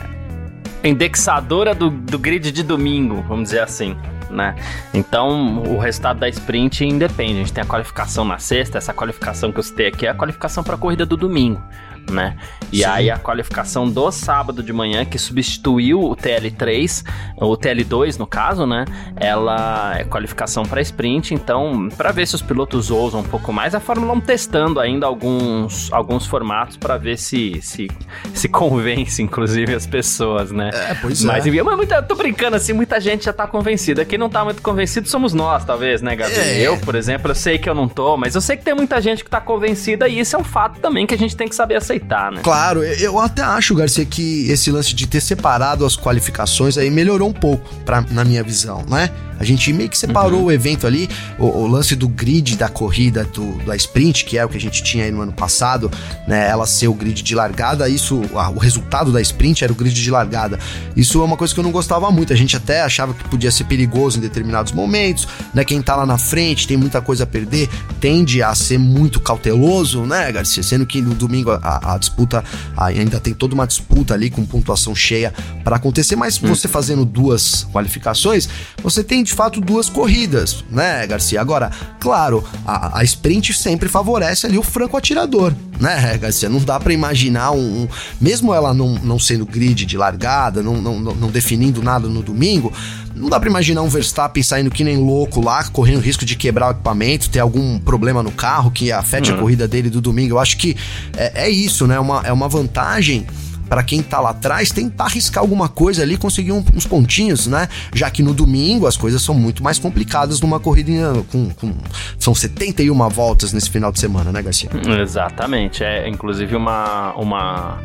indexadora 0.83 1.73
do, 1.73 1.89
do 1.89 2.17
grid 2.19 2.51
de 2.51 2.63
domingo, 2.63 3.23
vamos 3.27 3.45
dizer 3.45 3.61
assim. 3.61 3.97
Né? 4.29 4.55
Então, 4.93 5.63
o 5.63 5.79
resultado 5.79 6.19
da 6.19 6.29
sprint 6.29 6.85
independe. 6.85 7.33
A 7.33 7.37
gente 7.37 7.53
tem 7.53 7.63
a 7.63 7.67
qualificação 7.67 8.23
na 8.23 8.37
sexta, 8.37 8.77
essa 8.77 8.93
qualificação 8.93 9.51
que 9.51 9.59
eu 9.59 9.63
citei 9.63 9.87
aqui 9.87 10.05
é 10.05 10.09
a 10.09 10.13
qualificação 10.13 10.63
para 10.63 10.75
a 10.75 10.77
corrida 10.77 11.05
do 11.05 11.17
domingo 11.17 11.61
né? 12.09 12.35
E 12.71 12.79
Sim. 12.79 12.85
aí 12.85 13.09
a 13.09 13.17
qualificação 13.17 13.89
do 13.89 14.11
sábado 14.11 14.61
de 14.61 14.71
manhã, 14.71 15.03
que 15.05 15.17
substituiu 15.17 16.01
o 16.01 16.15
TL3, 16.15 17.03
o 17.37 17.57
TL2 17.57 18.17
no 18.17 18.27
caso, 18.27 18.65
né? 18.65 18.85
Ela 19.15 19.97
é 19.97 20.03
qualificação 20.03 20.63
para 20.63 20.81
sprint, 20.81 21.33
então, 21.33 21.89
para 21.97 22.11
ver 22.11 22.27
se 22.27 22.35
os 22.35 22.41
pilotos 22.41 22.91
ousam 22.91 23.21
um 23.21 23.23
pouco 23.23 23.51
mais, 23.51 23.73
a 23.73 23.79
Fórmula 23.79 24.13
1 24.13 24.21
testando 24.21 24.79
ainda 24.79 25.05
alguns, 25.05 25.91
alguns 25.91 26.25
formatos 26.25 26.77
para 26.77 26.97
ver 26.97 27.17
se, 27.17 27.59
se 27.61 27.87
se 28.33 28.47
convence, 28.49 29.21
inclusive, 29.21 29.73
as 29.73 29.87
pessoas, 29.87 30.51
né? 30.51 30.69
É, 30.73 30.95
pois 30.95 31.23
mas, 31.23 31.45
é. 31.45 31.63
Mas 31.63 31.75
muita, 31.75 32.01
tô 32.01 32.15
brincando 32.15 32.55
assim, 32.55 32.73
muita 32.73 32.99
gente 32.99 33.25
já 33.25 33.33
tá 33.33 33.47
convencida. 33.47 34.05
Quem 34.05 34.17
não 34.17 34.29
tá 34.29 34.43
muito 34.43 34.61
convencido 34.61 35.07
somos 35.07 35.33
nós, 35.33 35.65
talvez, 35.65 36.01
né, 36.01 36.15
Gabriel? 36.15 36.43
É. 36.43 36.61
Eu, 36.61 36.77
por 36.77 36.95
exemplo, 36.95 37.31
eu 37.31 37.35
sei 37.35 37.57
que 37.57 37.69
eu 37.69 37.75
não 37.75 37.87
tô, 37.87 38.17
mas 38.17 38.35
eu 38.35 38.41
sei 38.41 38.57
que 38.57 38.63
tem 38.63 38.73
muita 38.73 39.01
gente 39.01 39.23
que 39.23 39.29
tá 39.29 39.41
convencida 39.41 40.07
e 40.07 40.19
isso 40.19 40.35
é 40.35 40.39
um 40.39 40.43
fato 40.43 40.79
também 40.79 41.05
que 41.05 41.13
a 41.13 41.17
gente 41.17 41.35
tem 41.35 41.47
que 41.47 41.55
saber 41.55 41.75
aceitar 41.75 41.88
aceitar, 41.89 42.31
né? 42.31 42.41
Claro, 42.43 42.83
eu 42.83 43.19
até 43.19 43.41
acho, 43.41 43.73
Garcia, 43.73 44.05
que 44.05 44.49
esse 44.49 44.71
lance 44.71 44.93
de 44.93 45.07
ter 45.07 45.21
separado 45.21 45.85
as 45.85 45.97
qualificações 45.97 46.77
aí 46.77 46.89
melhorou 46.89 47.29
um 47.29 47.33
pouco, 47.33 47.73
pra, 47.83 48.01
na 48.11 48.23
minha 48.23 48.43
visão, 48.43 48.85
né? 48.87 49.09
A 49.39 49.45
gente 49.45 49.71
meio 49.71 49.89
que 49.89 49.97
separou 49.97 50.41
uhum. 50.41 50.45
o 50.47 50.51
evento 50.51 50.85
ali, 50.85 51.09
o, 51.37 51.45
o, 51.45 51.67
lance 51.67 51.95
do 51.95 52.09
grid 52.09 52.57
da 52.57 52.67
corrida 52.67 53.23
do, 53.23 53.57
da 53.63 53.73
sprint, 53.73 54.25
que 54.25 54.37
é 54.37 54.43
o 54.43 54.49
que 54.49 54.57
a 54.57 54.59
gente 54.59 54.83
tinha 54.83 55.05
aí 55.05 55.11
no 55.11 55.21
ano 55.21 55.31
passado, 55.31 55.89
né? 56.27 56.49
Ela 56.49 56.67
ser 56.67 56.89
o 56.89 56.93
grid 56.93 57.23
de 57.23 57.35
largada, 57.35 57.87
isso, 57.87 58.21
ah, 58.35 58.49
o 58.49 58.57
resultado 58.57 59.13
da 59.13 59.21
sprint 59.21 59.63
era 59.63 59.71
o 59.71 59.75
grid 59.75 59.93
de 59.93 60.11
largada. 60.11 60.59
Isso 60.93 61.21
é 61.21 61.23
uma 61.23 61.37
coisa 61.37 61.53
que 61.53 61.59
eu 61.59 61.63
não 61.63 61.71
gostava 61.71 62.11
muito. 62.11 62.33
A 62.33 62.35
gente 62.35 62.57
até 62.57 62.81
achava 62.81 63.13
que 63.13 63.23
podia 63.29 63.49
ser 63.49 63.63
perigoso 63.63 64.17
em 64.17 64.21
determinados 64.21 64.73
momentos, 64.73 65.25
né? 65.53 65.63
Quem 65.63 65.81
tá 65.81 65.95
lá 65.95 66.05
na 66.05 66.17
frente 66.17 66.67
tem 66.67 66.75
muita 66.75 66.99
coisa 66.99 67.23
a 67.23 67.27
perder, 67.27 67.69
tende 68.01 68.43
a 68.43 68.53
ser 68.53 68.77
muito 68.77 69.21
cauteloso, 69.21 70.01
né, 70.01 70.29
Garcia? 70.33 70.61
Sendo 70.61 70.85
que 70.85 71.01
no 71.01 71.15
domingo 71.15 71.51
a, 71.51 71.78
a 71.81 71.97
disputa 71.97 72.43
ainda 72.77 73.19
tem 73.19 73.33
toda 73.33 73.53
uma 73.53 73.67
disputa 73.67 74.13
ali 74.13 74.29
com 74.29 74.45
pontuação 74.45 74.95
cheia 74.95 75.33
para 75.63 75.75
acontecer, 75.75 76.15
mas 76.15 76.41
hum. 76.41 76.47
você 76.47 76.67
fazendo 76.67 77.05
duas 77.05 77.65
qualificações, 77.71 78.49
você 78.81 79.03
tem 79.03 79.23
de 79.23 79.33
fato 79.33 79.61
duas 79.61 79.89
corridas, 79.89 80.63
né, 80.69 81.05
Garcia? 81.07 81.41
Agora, 81.41 81.71
claro, 81.99 82.43
a, 82.65 82.99
a 82.99 83.03
sprint 83.03 83.53
sempre 83.53 83.89
favorece 83.89 84.45
ali 84.45 84.57
o 84.57 84.63
franco 84.63 84.97
atirador, 84.97 85.53
né, 85.79 86.17
Garcia? 86.17 86.49
Não 86.49 86.59
dá 86.59 86.79
para 86.79 86.93
imaginar 86.93 87.51
um, 87.51 87.83
um, 87.83 87.87
Mesmo 88.19 88.53
ela 88.53 88.73
não, 88.73 88.95
não 88.95 89.17
sendo 89.17 89.45
grid 89.45 89.85
de 89.85 89.97
largada, 89.97 90.61
não, 90.61 90.81
não, 90.81 90.99
não 90.99 91.29
definindo 91.29 91.81
nada 91.81 92.07
no 92.07 92.21
domingo, 92.21 92.71
não 93.15 93.29
dá 93.29 93.39
para 93.39 93.49
imaginar 93.49 93.81
um 93.81 93.89
Verstappen 93.89 94.41
saindo 94.43 94.69
que 94.69 94.83
nem 94.83 94.97
louco 94.97 95.41
lá, 95.41 95.63
correndo 95.65 95.99
risco 95.99 96.25
de 96.25 96.35
quebrar 96.35 96.67
o 96.67 96.71
equipamento, 96.71 97.29
ter 97.29 97.39
algum 97.39 97.79
problema 97.79 98.23
no 98.23 98.31
carro 98.31 98.71
que 98.71 98.91
afete 98.91 99.31
uhum. 99.31 99.37
a 99.37 99.39
corrida 99.39 99.67
dele 99.67 99.89
do 99.89 100.01
domingo. 100.01 100.35
Eu 100.35 100.39
acho 100.39 100.57
que 100.57 100.75
é, 101.15 101.45
é 101.45 101.49
isso, 101.49 101.87
né? 101.87 101.99
Uma, 101.99 102.21
é 102.25 102.31
uma 102.31 102.47
vantagem 102.47 103.25
para 103.69 103.83
quem 103.83 104.01
tá 104.01 104.19
lá 104.19 104.31
atrás, 104.31 104.71
tentar 104.71 105.05
arriscar 105.05 105.43
alguma 105.43 105.69
coisa 105.69 106.01
ali, 106.01 106.17
conseguir 106.17 106.51
um, 106.51 106.63
uns 106.75 106.85
pontinhos, 106.85 107.47
né? 107.47 107.69
Já 107.93 108.09
que 108.09 108.23
no 108.23 108.33
domingo 108.33 108.87
as 108.87 108.97
coisas 108.97 109.21
são 109.21 109.35
muito 109.35 109.63
mais 109.63 109.77
complicadas 109.77 110.41
numa 110.41 110.59
corrida 110.59 110.89
com, 111.31 111.49
com 111.51 111.73
são 112.17 112.33
71 112.33 113.09
voltas 113.09 113.53
nesse 113.53 113.69
final 113.69 113.91
de 113.91 113.99
semana, 113.99 114.31
né, 114.31 114.41
Garcia? 114.41 114.69
Exatamente, 115.01 115.83
é 115.83 116.07
inclusive 116.07 116.55
uma, 116.55 117.13
uma 117.13 117.77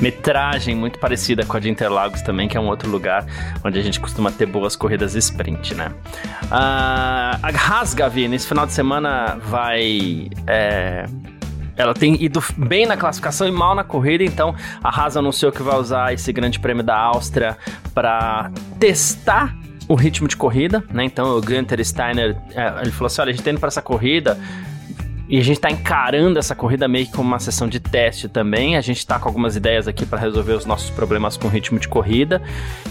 metragem 0.00 0.74
muito 0.74 0.98
parecida 0.98 1.44
com 1.44 1.56
a 1.56 1.60
de 1.60 1.70
Interlagos 1.70 2.22
também, 2.22 2.48
que 2.48 2.56
é 2.56 2.60
um 2.60 2.68
outro 2.68 2.90
lugar 2.90 3.24
onde 3.64 3.78
a 3.78 3.82
gente 3.82 3.98
costuma 3.98 4.30
ter 4.30 4.46
boas 4.46 4.76
corridas 4.76 5.14
sprint, 5.14 5.74
né? 5.74 5.92
Uh, 6.44 7.38
a 7.42 7.50
Haas, 7.54 7.94
Gavi, 7.94 8.28
nesse 8.28 8.46
final 8.46 8.66
de 8.66 8.72
semana 8.72 9.38
vai... 9.48 10.28
É, 10.46 11.06
ela 11.80 11.94
tem 11.94 12.22
ido 12.22 12.42
bem 12.56 12.86
na 12.86 12.96
classificação 12.96 13.48
e 13.48 13.50
mal 13.50 13.74
na 13.74 13.82
corrida, 13.82 14.22
então 14.22 14.54
a 14.82 14.88
Haas 14.88 15.16
anunciou 15.16 15.50
que 15.50 15.62
vai 15.62 15.76
usar 15.78 16.12
esse 16.12 16.32
grande 16.32 16.60
prêmio 16.60 16.82
da 16.82 16.96
Áustria 16.96 17.56
para 17.94 18.50
testar 18.78 19.56
o 19.88 19.94
ritmo 19.94 20.28
de 20.28 20.36
corrida, 20.36 20.84
né? 20.92 21.04
Então 21.04 21.36
o 21.36 21.40
Gunter 21.40 21.84
Steiner, 21.84 22.36
é, 22.54 22.82
ele 22.82 22.92
falou 22.92 23.06
assim, 23.06 23.22
olha, 23.22 23.30
a 23.30 23.32
gente 23.32 23.42
tá 23.42 23.50
indo 23.50 23.58
para 23.58 23.68
essa 23.68 23.82
corrida, 23.82 24.38
e 25.30 25.38
a 25.38 25.44
gente 25.44 25.58
está 25.58 25.70
encarando 25.70 26.40
essa 26.40 26.56
corrida 26.56 26.88
meio 26.88 27.06
que 27.06 27.12
como 27.12 27.28
uma 27.28 27.38
sessão 27.38 27.68
de 27.68 27.78
teste 27.78 28.28
também. 28.28 28.76
A 28.76 28.80
gente 28.80 28.98
está 28.98 29.16
com 29.16 29.28
algumas 29.28 29.54
ideias 29.54 29.86
aqui 29.86 30.04
para 30.04 30.18
resolver 30.18 30.54
os 30.54 30.66
nossos 30.66 30.90
problemas 30.90 31.36
com 31.36 31.46
ritmo 31.46 31.78
de 31.78 31.86
corrida. 31.86 32.42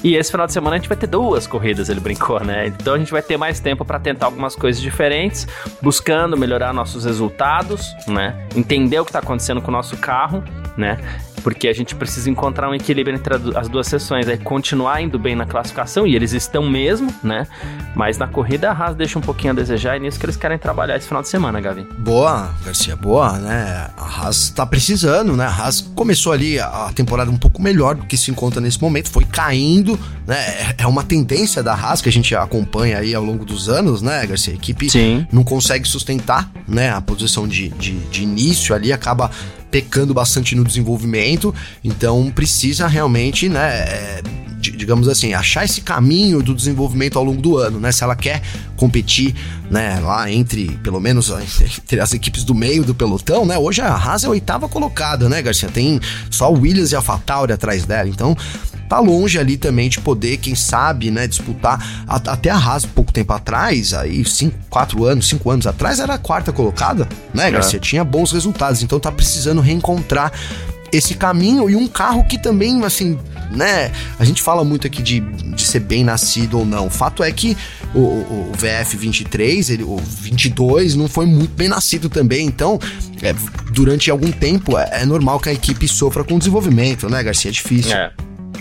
E 0.01 0.15
esse 0.15 0.31
final 0.31 0.47
de 0.47 0.53
semana 0.53 0.77
a 0.77 0.79
gente 0.79 0.87
vai 0.87 0.97
ter 0.97 1.07
duas 1.07 1.45
corridas, 1.45 1.89
ele 1.89 1.99
brincou, 1.99 2.41
né? 2.41 2.67
Então 2.67 2.93
a 2.93 2.97
gente 2.97 3.11
vai 3.11 3.21
ter 3.21 3.35
mais 3.35 3.59
tempo 3.59 3.83
para 3.83 3.99
tentar 3.99 4.27
algumas 4.27 4.55
coisas 4.55 4.81
diferentes, 4.81 5.45
buscando 5.81 6.37
melhorar 6.37 6.71
nossos 6.71 7.03
resultados, 7.03 7.93
né? 8.07 8.47
Entender 8.55 9.01
o 9.01 9.03
que 9.03 9.09
está 9.09 9.19
acontecendo 9.19 9.61
com 9.61 9.67
o 9.67 9.73
nosso 9.73 9.97
carro, 9.97 10.41
né? 10.77 10.97
Porque 11.39 11.67
a 11.67 11.73
gente 11.73 11.95
precisa 11.95 12.29
encontrar 12.29 12.69
um 12.69 12.73
equilíbrio 12.73 13.15
entre 13.15 13.33
as 13.57 13.67
duas 13.67 13.87
sessões, 13.87 14.27
aí 14.27 14.37
continuar 14.37 15.01
indo 15.01 15.17
bem 15.17 15.35
na 15.35 15.45
classificação, 15.45 16.05
e 16.05 16.15
eles 16.15 16.33
estão 16.33 16.69
mesmo, 16.69 17.13
né? 17.23 17.47
Mas 17.95 18.17
na 18.17 18.27
corrida 18.27 18.71
a 18.71 18.73
Haas 18.73 18.95
deixa 18.95 19.17
um 19.17 19.21
pouquinho 19.21 19.53
a 19.53 19.55
desejar, 19.55 19.97
e 19.97 19.99
nisso 19.99 20.19
que 20.19 20.25
eles 20.25 20.37
querem 20.37 20.57
trabalhar 20.57 20.97
esse 20.97 21.07
final 21.07 21.21
de 21.21 21.29
semana, 21.29 21.59
Gavi. 21.59 21.87
Boa, 21.97 22.51
Garcia, 22.63 22.95
boa, 22.95 23.37
né? 23.39 23.89
A 23.97 24.03
Haas 24.03 24.49
tá 24.49 24.65
precisando, 24.65 25.35
né? 25.35 25.45
A 25.45 25.49
Haas 25.49 25.81
começou 25.81 26.31
ali 26.31 26.59
a 26.59 26.91
temporada 26.93 27.29
um 27.31 27.37
pouco 27.37 27.61
melhor 27.61 27.95
do 27.95 28.05
que 28.05 28.17
se 28.17 28.31
encontra 28.31 28.61
nesse 28.61 28.81
momento, 28.81 29.09
foi 29.09 29.25
caindo, 29.25 29.99
né? 30.27 30.73
É 30.77 30.87
uma 30.87 31.03
tendência 31.03 31.63
da 31.63 31.73
Haas 31.73 32.01
que 32.01 32.09
a 32.09 32.11
gente 32.11 32.35
acompanha 32.35 32.99
aí 32.99 33.13
ao 33.15 33.23
longo 33.23 33.45
dos 33.45 33.69
anos, 33.69 34.01
né, 34.01 34.25
Garcia? 34.25 34.53
A 34.53 34.55
equipe 34.55 34.89
Sim. 34.89 35.27
não 35.31 35.43
consegue 35.43 35.87
sustentar, 35.87 36.49
né? 36.67 36.91
A 36.91 37.01
posição 37.01 37.47
de, 37.47 37.69
de, 37.69 37.97
de 37.97 38.23
início 38.23 38.75
ali 38.75 38.93
acaba 38.93 39.31
pecando 39.71 40.13
bastante 40.13 40.55
no 40.55 40.63
desenvolvimento, 40.63 41.53
então 41.83 42.31
precisa 42.31 42.87
realmente, 42.87 43.47
né, 43.47 43.79
é, 43.79 44.21
digamos 44.71 45.07
assim, 45.07 45.33
achar 45.33 45.65
esse 45.65 45.81
caminho 45.81 46.41
do 46.41 46.53
desenvolvimento 46.53 47.17
ao 47.17 47.23
longo 47.23 47.41
do 47.41 47.57
ano, 47.57 47.79
né? 47.79 47.91
Se 47.91 48.03
ela 48.03 48.15
quer 48.15 48.41
competir, 48.75 49.35
né, 49.69 49.99
lá 49.99 50.31
entre, 50.31 50.69
pelo 50.83 50.99
menos, 50.99 51.29
entre 51.77 51.99
as 51.99 52.13
equipes 52.13 52.43
do 52.43 52.55
meio 52.55 52.83
do 52.83 52.95
pelotão, 52.95 53.45
né? 53.45 53.57
Hoje 53.57 53.81
a 53.81 53.93
Haas 53.93 54.23
é 54.23 54.27
a 54.27 54.29
oitava 54.29 54.69
colocada, 54.69 55.29
né, 55.29 55.41
Garcia? 55.41 55.69
Tem 55.69 55.99
só 56.29 56.51
o 56.51 56.59
Williams 56.59 56.91
e 56.91 56.95
a 56.95 57.01
Fatauri 57.01 57.53
atrás 57.53 57.85
dela, 57.85 58.09
então 58.09 58.35
tá 58.89 58.99
longe 58.99 59.37
ali 59.37 59.55
também 59.55 59.87
de 59.87 60.01
poder, 60.01 60.37
quem 60.37 60.55
sabe, 60.55 61.11
né, 61.11 61.27
disputar 61.27 62.03
a, 62.07 62.15
até 62.15 62.49
a 62.49 62.57
Haas 62.57 62.85
pouco 62.85 63.13
tempo 63.13 63.31
atrás, 63.31 63.93
aí 63.93 64.25
cinco, 64.25 64.57
quatro 64.67 65.05
anos, 65.05 65.29
cinco 65.29 65.51
anos 65.51 65.67
atrás 65.67 65.99
era 65.99 66.15
a 66.15 66.17
quarta 66.17 66.51
colocada, 66.51 67.07
né, 67.31 67.49
é. 67.49 67.51
Garcia? 67.51 67.77
É. 67.77 67.79
Tinha 67.79 68.03
bons 68.03 68.31
resultados, 68.31 68.81
então 68.81 68.99
tá 68.99 69.11
precisando 69.11 69.61
reencontrar 69.61 70.31
esse 70.91 71.15
caminho 71.15 71.69
e 71.69 71.75
um 71.75 71.87
carro 71.87 72.23
que 72.23 72.37
também, 72.37 72.83
assim, 72.83 73.17
né? 73.51 73.91
A 74.17 74.25
gente 74.25 74.41
fala 74.41 74.63
muito 74.63 74.85
aqui 74.85 75.01
de, 75.01 75.19
de 75.19 75.61
ser 75.61 75.79
bem 75.79 76.03
nascido 76.03 76.59
ou 76.59 76.65
não. 76.65 76.87
O 76.87 76.89
fato 76.89 77.23
é 77.23 77.31
que 77.31 77.57
o, 77.93 77.99
o, 77.99 78.51
o 78.51 78.57
VF23, 78.57 79.69
ele, 79.71 79.83
o 79.83 79.97
22, 79.97 80.95
não 80.95 81.07
foi 81.07 81.25
muito 81.25 81.53
bem 81.53 81.67
nascido 81.67 82.09
também. 82.09 82.45
Então, 82.45 82.79
é, 83.21 83.33
durante 83.71 84.09
algum 84.11 84.31
tempo, 84.31 84.77
é, 84.77 85.01
é, 85.01 85.05
normal 85.05 85.39
que 85.39 85.49
a 85.49 85.53
equipe 85.53 85.87
sofra 85.87 86.23
com 86.23 86.37
desenvolvimento, 86.37 87.09
né, 87.09 87.23
Garcia? 87.23 87.49
É 87.49 87.51
difícil. 87.51 87.93
É. 87.93 88.11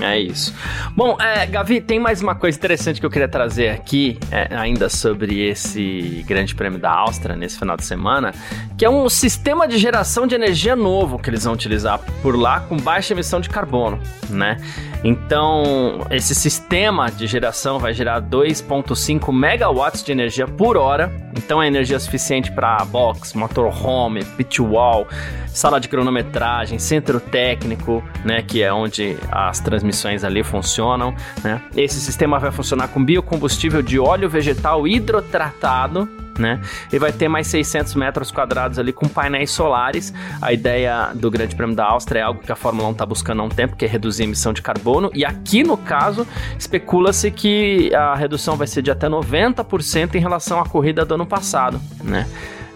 É 0.00 0.18
isso. 0.18 0.54
Bom, 0.96 1.16
é, 1.20 1.46
Gavi, 1.46 1.80
tem 1.80 1.98
mais 1.98 2.22
uma 2.22 2.34
coisa 2.34 2.56
interessante 2.56 3.00
que 3.00 3.06
eu 3.06 3.10
queria 3.10 3.28
trazer 3.28 3.70
aqui, 3.70 4.18
é, 4.30 4.54
ainda 4.56 4.88
sobre 4.88 5.40
esse 5.46 6.24
Grande 6.26 6.54
Prêmio 6.54 6.78
da 6.78 6.90
Áustria 6.90 7.34
nesse 7.36 7.58
final 7.58 7.76
de 7.76 7.84
semana, 7.84 8.32
que 8.76 8.84
é 8.84 8.90
um 8.90 9.08
sistema 9.08 9.66
de 9.66 9.78
geração 9.78 10.26
de 10.26 10.34
energia 10.34 10.76
novo 10.76 11.18
que 11.18 11.28
eles 11.28 11.44
vão 11.44 11.54
utilizar 11.54 12.00
por 12.22 12.38
lá 12.38 12.60
com 12.60 12.76
baixa 12.76 13.12
emissão 13.12 13.40
de 13.40 13.48
carbono, 13.48 14.00
né? 14.28 14.56
Então, 15.04 16.06
esse 16.10 16.34
sistema 16.34 17.10
de 17.10 17.26
geração 17.26 17.78
vai 17.78 17.94
gerar 17.94 18.20
2,5 18.20 19.32
megawatts 19.32 20.02
de 20.02 20.12
energia 20.12 20.46
por 20.46 20.76
hora. 20.76 21.12
Então, 21.36 21.62
é 21.62 21.66
energia 21.66 21.98
suficiente 22.00 22.50
para 22.50 22.84
box, 22.84 23.34
motorhome, 23.34 24.24
pit 24.24 24.60
wall, 24.60 25.06
sala 25.46 25.80
de 25.80 25.88
cronometragem, 25.88 26.78
centro 26.78 27.20
técnico, 27.20 28.02
né, 28.24 28.42
que 28.42 28.62
é 28.62 28.72
onde 28.72 29.16
as 29.30 29.60
transmissões 29.60 30.24
ali 30.24 30.42
funcionam, 30.42 31.14
né? 31.42 31.62
Esse 31.76 32.00
sistema 32.00 32.38
vai 32.38 32.50
funcionar 32.50 32.88
com 32.88 33.04
biocombustível 33.04 33.82
de 33.82 33.98
óleo 33.98 34.28
vegetal 34.28 34.86
hidrotratado, 34.86 36.08
né? 36.38 36.60
E 36.92 36.98
vai 36.98 37.12
ter 37.12 37.28
mais 37.28 37.46
600 37.48 37.94
metros 37.94 38.30
quadrados 38.30 38.78
ali 38.78 38.92
com 38.92 39.08
painéis 39.08 39.50
solares. 39.50 40.12
A 40.40 40.52
ideia 40.52 41.10
do 41.14 41.30
Grande 41.30 41.54
Prêmio 41.54 41.74
da 41.74 41.84
Áustria 41.84 42.20
é 42.20 42.22
algo 42.22 42.40
que 42.40 42.52
a 42.52 42.56
Fórmula 42.56 42.88
1 42.88 42.92
está 42.92 43.06
buscando 43.06 43.42
há 43.42 43.44
um 43.44 43.48
tempo, 43.48 43.76
que 43.76 43.84
é 43.84 43.88
reduzir 43.88 44.22
a 44.22 44.26
emissão 44.26 44.52
de 44.52 44.62
carbono. 44.62 45.10
E 45.14 45.24
aqui, 45.24 45.62
no 45.62 45.76
caso, 45.76 46.26
especula-se 46.58 47.30
que 47.30 47.94
a 47.94 48.14
redução 48.14 48.56
vai 48.56 48.66
ser 48.66 48.82
de 48.82 48.90
até 48.90 49.08
90% 49.08 50.14
em 50.14 50.20
relação 50.20 50.60
à 50.60 50.64
corrida 50.64 51.04
do 51.04 51.14
ano 51.14 51.26
passado, 51.26 51.80
né? 52.02 52.26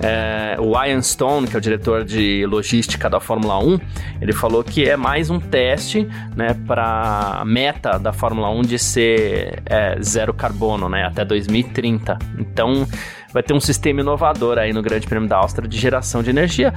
É, 0.01 0.57
o 0.59 0.73
Ian 0.85 1.01
Stone, 1.01 1.47
que 1.47 1.55
é 1.55 1.59
o 1.59 1.61
diretor 1.61 2.05
de 2.05 2.45
logística 2.47 3.09
da 3.09 3.21
Fórmula 3.21 3.59
1, 3.59 3.79
ele 4.21 4.33
falou 4.33 4.65
que 4.65 4.89
é 4.89 4.97
mais 4.97 5.31
um 5.31 5.39
teste 5.39 6.09
né, 6.35 6.57
para 6.67 7.39
a 7.41 7.45
meta 7.45 7.99
da 7.99 8.13
Fórmula 8.13 8.51
1 8.51 8.63
de 8.63 8.79
ser 8.81 9.63
é, 9.65 9.97
zero 10.03 10.35
carbono 10.35 10.89
né, 10.89 11.05
até 11.05 11.25
2030. 11.25 12.19
Então 12.37 12.87
vai 13.33 13.43
ter 13.43 13.55
um 13.55 13.61
sistema 13.61 14.01
inovador 14.01 14.59
aí 14.59 14.73
no 14.73 14.83
Grande 14.83 15.07
Prêmio 15.07 15.29
da 15.29 15.37
Áustria 15.37 15.69
de 15.69 15.79
geração 15.79 16.23
de 16.23 16.31
energia. 16.31 16.73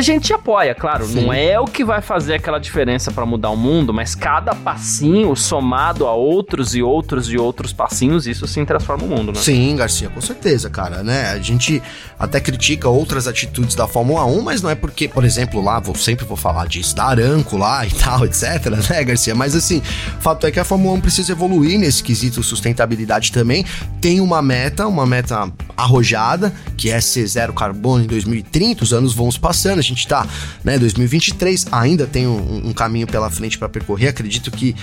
Gente 0.00 0.32
apoia, 0.32 0.74
claro, 0.74 1.04
Sim. 1.04 1.20
não 1.20 1.32
é 1.32 1.60
o 1.60 1.66
que 1.66 1.84
vai 1.84 2.00
fazer 2.00 2.34
aquela 2.34 2.58
diferença 2.58 3.10
para 3.12 3.26
mudar 3.26 3.50
o 3.50 3.56
mundo, 3.56 3.92
mas 3.92 4.14
cada 4.14 4.54
passinho 4.54 5.36
somado 5.36 6.06
a 6.06 6.14
outros 6.14 6.74
e 6.74 6.82
outros 6.82 7.28
e 7.30 7.36
outros 7.36 7.74
passinhos, 7.74 8.26
isso 8.26 8.46
sim 8.46 8.64
transforma 8.64 9.04
o 9.04 9.06
mundo, 9.06 9.32
né? 9.32 9.38
Sim, 9.38 9.76
Garcia, 9.76 10.08
com 10.08 10.20
certeza, 10.22 10.70
cara, 10.70 11.02
né? 11.02 11.32
A 11.32 11.38
gente 11.38 11.82
até 12.18 12.40
critica 12.40 12.88
outras 12.88 13.28
atitudes 13.28 13.74
da 13.74 13.86
Fórmula 13.86 14.24
1, 14.24 14.40
mas 14.40 14.62
não 14.62 14.70
é 14.70 14.74
porque, 14.74 15.06
por 15.06 15.24
exemplo, 15.24 15.62
lá, 15.62 15.78
vou 15.78 15.94
sempre 15.94 16.24
vou 16.24 16.38
falar 16.38 16.66
disso, 16.66 16.96
da 16.96 17.04
Aranco 17.04 17.58
lá 17.58 17.84
e 17.86 17.90
tal, 17.92 18.24
etc, 18.24 18.42
né, 18.88 19.04
Garcia? 19.04 19.34
Mas 19.34 19.54
assim, 19.54 19.82
fato 20.20 20.46
é 20.46 20.50
que 20.50 20.58
a 20.58 20.64
Fórmula 20.64 20.94
1 20.94 21.00
precisa 21.02 21.32
evoluir 21.32 21.78
nesse 21.78 22.02
quesito 22.02 22.42
sustentabilidade 22.42 23.30
também. 23.30 23.62
Tem 24.00 24.20
uma 24.20 24.40
meta, 24.40 24.86
uma 24.86 25.04
meta 25.04 25.52
arrojada, 25.76 26.50
que 26.78 26.88
é 26.88 26.98
ser 26.98 27.26
zero 27.26 27.52
carbono 27.52 28.04
em 28.04 28.06
2030, 28.06 28.84
os 28.84 28.94
anos 28.94 29.12
vão 29.12 29.30
se 29.30 29.38
passando 29.38 29.81
a 29.82 29.84
gente 29.84 30.06
tá, 30.06 30.26
né, 30.64 30.78
2023, 30.78 31.66
ainda 31.70 32.06
tem 32.06 32.26
um, 32.26 32.68
um 32.68 32.72
caminho 32.72 33.06
pela 33.06 33.30
frente 33.30 33.58
para 33.58 33.68
percorrer. 33.68 34.08
Acredito 34.08 34.50
que 34.50 34.74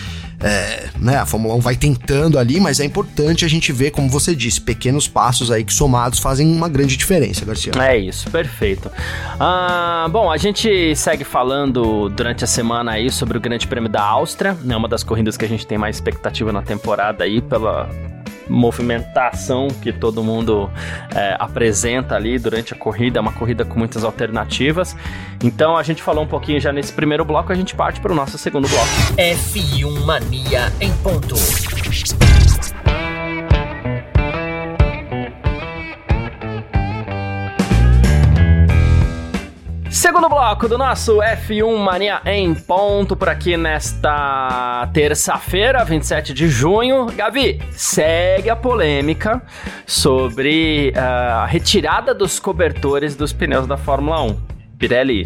é, 0.41 0.89
né, 0.97 1.17
a 1.17 1.25
Fórmula 1.25 1.55
1 1.55 1.59
vai 1.59 1.75
tentando 1.75 2.39
ali, 2.39 2.59
mas 2.59 2.79
é 2.79 2.85
importante 2.85 3.43
a 3.43 3.47
gente 3.47 3.71
ver, 3.71 3.91
como 3.91 4.09
você 4.09 4.33
disse, 4.33 4.61
pequenos 4.61 5.07
passos 5.07 5.51
aí 5.51 5.63
que 5.63 5.73
somados 5.73 6.19
fazem 6.19 6.49
uma 6.49 6.69
grande 6.69 6.95
diferença, 6.95 7.43
Garcia. 7.43 7.73
É 7.77 7.97
isso, 7.97 8.29
perfeito. 8.29 8.89
Ah, 9.39 10.07
bom, 10.09 10.31
a 10.31 10.37
gente 10.37 10.95
segue 10.95 11.23
falando 11.23 12.09
durante 12.09 12.43
a 12.43 12.47
semana 12.47 12.91
aí 12.91 13.09
sobre 13.11 13.37
o 13.37 13.41
Grande 13.41 13.67
Prêmio 13.67 13.89
da 13.89 14.01
Áustria, 14.01 14.57
né, 14.63 14.75
uma 14.75 14.87
das 14.87 15.03
corridas 15.03 15.35
que 15.35 15.45
a 15.45 15.49
gente 15.49 15.67
tem 15.67 15.77
mais 15.77 15.97
expectativa 15.97 16.51
na 16.53 16.61
temporada 16.61 17.23
aí 17.23 17.41
pela 17.41 17.89
movimentação 18.49 19.67
que 19.67 19.93
todo 19.93 20.23
mundo 20.23 20.69
é, 21.15 21.35
apresenta 21.39 22.15
ali 22.15 22.37
durante 22.39 22.73
a 22.73 22.77
corrida, 22.77 23.19
é 23.19 23.21
uma 23.21 23.31
corrida 23.31 23.63
com 23.63 23.77
muitas 23.77 24.03
alternativas. 24.03 24.95
Então 25.43 25.77
a 25.77 25.83
gente 25.83 26.01
falou 26.01 26.23
um 26.23 26.27
pouquinho 26.27 26.59
já 26.59 26.73
nesse 26.73 26.91
primeiro 26.91 27.23
bloco, 27.23 27.51
a 27.51 27.55
gente 27.55 27.75
parte 27.75 27.99
para 27.99 28.11
o 28.11 28.15
nosso 28.15 28.37
segundo 28.37 28.67
bloco. 28.67 28.87
F1 29.17 30.05
Mania 30.05 30.73
em 30.81 30.91
ponto. 30.97 31.35
Segundo 40.19 40.35
bloco 40.35 40.67
do 40.67 40.77
nosso 40.77 41.19
F1 41.19 41.77
Mania 41.77 42.21
em 42.25 42.53
ponto 42.53 43.15
por 43.15 43.29
aqui 43.29 43.55
nesta 43.55 44.85
terça-feira, 44.93 45.85
27 45.85 46.33
de 46.33 46.49
junho. 46.49 47.05
Gavi, 47.05 47.61
segue 47.71 48.49
a 48.49 48.55
polêmica 48.57 49.41
sobre 49.87 50.91
uh, 50.93 50.99
a 50.99 51.45
retirada 51.45 52.13
dos 52.13 52.37
cobertores 52.37 53.15
dos 53.15 53.31
pneus 53.31 53.65
da 53.65 53.77
Fórmula 53.77 54.21
1. 54.23 54.37
Pirelli 54.77 55.25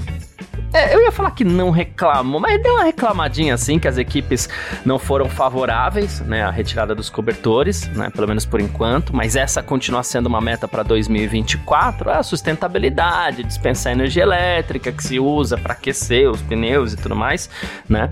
É, 0.73 0.95
eu 0.95 1.03
ia 1.03 1.11
falar 1.11 1.29
que 1.31 1.43
não 1.43 1.69
reclamou, 1.69 2.39
mas 2.39 2.61
deu 2.61 2.73
uma 2.73 2.85
reclamadinha 2.85 3.53
assim, 3.53 3.77
que 3.77 3.87
as 3.87 3.99
equipes 3.99 4.49
não 4.83 4.97
foram 4.97 5.29
favoráveis, 5.29 6.19
né, 6.21 6.41
à 6.41 6.49
retirada 6.49 6.95
dos 6.95 7.11
cobertores, 7.11 7.87
né, 7.89 8.09
pelo 8.09 8.27
menos 8.27 8.43
por 8.43 8.59
enquanto, 8.59 9.15
mas 9.15 9.35
essa 9.35 9.61
continua 9.61 10.01
sendo 10.01 10.25
uma 10.25 10.41
meta 10.41 10.67
para 10.67 10.81
2024, 10.81 12.09
é 12.09 12.15
a 12.15 12.23
sustentabilidade, 12.23 13.43
dispensar 13.43 13.93
energia 13.93 14.23
elétrica 14.23 14.91
que 14.91 15.03
se 15.03 15.19
usa 15.19 15.59
para 15.59 15.73
aquecer 15.73 16.27
os 16.27 16.41
pneus 16.41 16.93
e 16.93 16.97
tudo 16.97 17.15
mais, 17.15 17.51
né, 17.87 18.09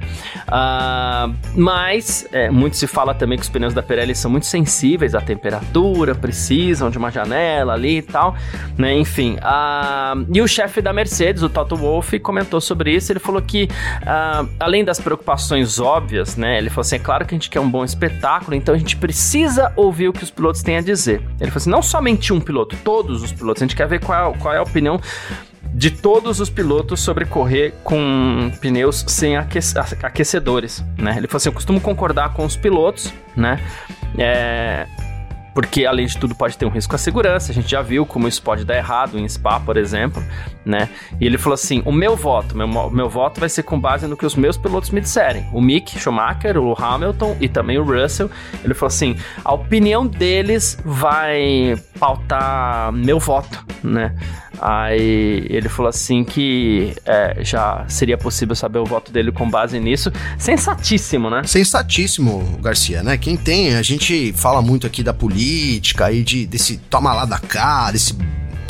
uh, 0.47 1.33
mas 1.55 2.27
é, 2.31 2.51
muito 2.51 2.77
se 2.77 2.85
fala 2.85 3.15
também 3.15 3.39
que 3.39 3.43
os 3.43 3.49
pneus 3.49 3.73
da 3.73 3.81
Pirelli 3.81 4.13
são 4.13 4.29
muito 4.29 4.45
sensíveis 4.45 5.15
à 5.15 5.21
temperatura, 5.21 6.13
precisam 6.13 6.91
de 6.91 6.97
uma 6.99 7.09
janela 7.09 7.73
ali 7.73 7.97
e 7.97 8.01
tal, 8.03 8.35
né, 8.77 8.95
enfim, 8.95 9.37
uh, 9.37 10.27
e 10.31 10.39
o 10.43 10.47
chefe 10.47 10.79
da 10.79 10.93
Mercedes, 10.93 11.41
o 11.41 11.49
Toto 11.49 11.75
Wolff, 11.75 12.19
comentou 12.31 12.61
sobre 12.61 12.95
isso, 12.95 13.11
ele 13.11 13.19
falou 13.19 13.41
que, 13.41 13.65
uh, 13.65 14.49
além 14.57 14.85
das 14.85 14.99
preocupações 14.99 15.79
óbvias, 15.79 16.37
né? 16.37 16.57
Ele 16.57 16.69
falou 16.69 16.81
assim: 16.81 16.95
é 16.95 16.99
claro 16.99 17.25
que 17.25 17.35
a 17.35 17.37
gente 17.37 17.49
quer 17.49 17.59
um 17.59 17.69
bom 17.69 17.83
espetáculo, 17.83 18.55
então 18.55 18.73
a 18.73 18.77
gente 18.77 18.95
precisa 18.95 19.73
ouvir 19.75 20.07
o 20.07 20.13
que 20.13 20.23
os 20.23 20.31
pilotos 20.31 20.63
têm 20.63 20.77
a 20.77 20.81
dizer. 20.81 21.21
Ele 21.39 21.51
falou 21.51 21.57
assim: 21.57 21.69
não 21.69 21.81
somente 21.81 22.31
um 22.31 22.39
piloto, 22.39 22.77
todos 22.83 23.21
os 23.21 23.33
pilotos, 23.33 23.61
a 23.61 23.65
gente 23.65 23.75
quer 23.75 23.87
ver 23.87 23.99
qual, 23.99 24.33
qual 24.35 24.53
é 24.53 24.57
a 24.57 24.63
opinião 24.63 24.99
de 25.73 25.91
todos 25.91 26.39
os 26.39 26.49
pilotos 26.49 26.99
sobre 26.99 27.25
correr 27.25 27.73
com 27.83 28.51
pneus 28.59 29.05
sem 29.07 29.37
aquecedores, 29.37 30.83
né? 30.97 31.15
Ele 31.17 31.27
falou 31.27 31.37
assim, 31.37 31.49
eu 31.49 31.53
costumo 31.53 31.79
concordar 31.79 32.33
com 32.33 32.43
os 32.43 32.57
pilotos, 32.57 33.13
né? 33.37 33.57
É, 34.17 34.85
porque 35.53 35.85
além 35.85 36.05
de 36.05 36.17
tudo 36.17 36.33
pode 36.33 36.57
ter 36.57 36.65
um 36.65 36.69
risco 36.69 36.95
à 36.95 36.97
segurança. 36.97 37.51
A 37.51 37.55
gente 37.55 37.69
já 37.69 37.81
viu 37.81 38.05
como 38.05 38.27
isso 38.27 38.41
pode 38.41 38.63
dar 38.63 38.77
errado 38.77 39.19
em 39.19 39.27
Spa, 39.27 39.59
por 39.59 39.77
exemplo, 39.77 40.23
né? 40.65 40.89
E 41.19 41.25
ele 41.25 41.37
falou 41.37 41.55
assim: 41.55 41.81
o 41.85 41.91
meu 41.91 42.15
voto, 42.15 42.57
meu, 42.57 42.67
meu 42.89 43.09
voto 43.09 43.39
vai 43.39 43.49
ser 43.49 43.63
com 43.63 43.79
base 43.79 44.07
no 44.07 44.15
que 44.15 44.25
os 44.25 44.35
meus 44.35 44.57
pilotos 44.57 44.89
me 44.89 45.01
disserem. 45.01 45.45
O 45.51 45.61
Mick 45.61 45.99
Schumacher, 45.99 46.57
o 46.57 46.73
Hamilton 46.73 47.37
e 47.39 47.49
também 47.49 47.77
o 47.77 47.83
Russell. 47.83 48.29
Ele 48.63 48.73
falou 48.73 48.87
assim: 48.87 49.15
a 49.43 49.53
opinião 49.53 50.07
deles 50.07 50.77
vai 50.85 51.75
pautar 51.99 52.91
meu 52.91 53.19
voto, 53.19 53.63
né? 53.83 54.15
Aí 54.59 55.47
ele 55.49 55.69
falou 55.69 55.89
assim 55.89 56.23
que 56.23 56.93
é, 57.05 57.43
já 57.43 57.83
seria 57.87 58.17
possível 58.17 58.55
saber 58.55 58.79
o 58.79 58.85
voto 58.85 59.11
dele 59.11 59.31
com 59.31 59.49
base 59.49 59.79
nisso. 59.79 60.11
Sensatíssimo, 60.37 61.29
né? 61.29 61.43
Sensatíssimo, 61.43 62.59
Garcia, 62.61 63.01
né? 63.01 63.17
Quem 63.17 63.35
tem, 63.35 63.75
a 63.75 63.81
gente 63.81 64.33
fala 64.33 64.61
muito 64.61 64.85
aqui 64.85 65.01
da 65.01 65.13
política 65.13 65.40
aí 66.03 66.23
de 66.23 66.45
desse 66.45 66.77
toma 66.89 67.13
lá 67.13 67.25
da 67.25 67.37
cara, 67.37 67.91
desse 67.91 68.15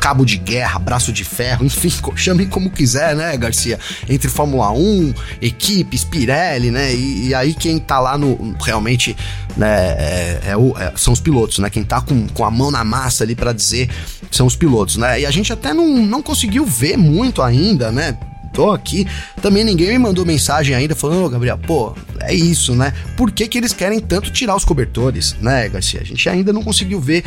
cabo 0.01 0.25
de 0.25 0.35
guerra, 0.35 0.79
braço 0.79 1.13
de 1.13 1.23
ferro, 1.23 1.63
enfim, 1.63 1.91
chamem 2.15 2.47
como 2.47 2.71
quiser, 2.71 3.15
né, 3.15 3.37
Garcia? 3.37 3.79
Entre 4.09 4.27
Fórmula 4.27 4.71
1, 4.71 5.13
equipes, 5.39 6.03
Pirelli, 6.03 6.71
né? 6.71 6.91
E, 6.91 7.27
e 7.27 7.35
aí 7.35 7.53
quem 7.53 7.77
tá 7.77 7.99
lá 7.99 8.17
no. 8.17 8.55
Realmente, 8.59 9.15
né, 9.55 9.67
é, 9.67 10.41
é, 10.43 10.83
é, 10.83 10.93
são 10.95 11.13
os 11.13 11.19
pilotos, 11.19 11.59
né? 11.59 11.69
Quem 11.69 11.83
tá 11.83 12.01
com, 12.01 12.27
com 12.29 12.43
a 12.43 12.49
mão 12.49 12.71
na 12.71 12.83
massa 12.83 13.23
ali 13.23 13.35
para 13.35 13.53
dizer 13.53 13.91
são 14.31 14.47
os 14.47 14.55
pilotos, 14.55 14.97
né? 14.97 15.21
E 15.21 15.25
a 15.25 15.31
gente 15.31 15.53
até 15.53 15.71
não, 15.71 15.87
não 15.87 16.21
conseguiu 16.23 16.65
ver 16.65 16.97
muito 16.97 17.43
ainda, 17.43 17.91
né? 17.91 18.17
Tô 18.51 18.71
aqui. 18.71 19.07
Também 19.41 19.63
ninguém 19.63 19.89
me 19.89 19.97
mandou 19.97 20.25
mensagem 20.25 20.75
ainda 20.75 20.95
falando, 20.95 21.25
oh, 21.25 21.29
Gabriel, 21.29 21.57
pô, 21.57 21.95
é 22.19 22.33
isso, 22.33 22.75
né? 22.75 22.93
Por 23.17 23.31
que, 23.31 23.47
que 23.47 23.57
eles 23.57 23.73
querem 23.73 23.99
tanto 23.99 24.31
tirar 24.31 24.55
os 24.55 24.65
cobertores, 24.65 25.35
né, 25.41 25.67
Garcia? 25.69 26.01
A 26.01 26.03
gente 26.03 26.27
ainda 26.29 26.53
não 26.53 26.63
conseguiu 26.63 26.99
ver 26.99 27.23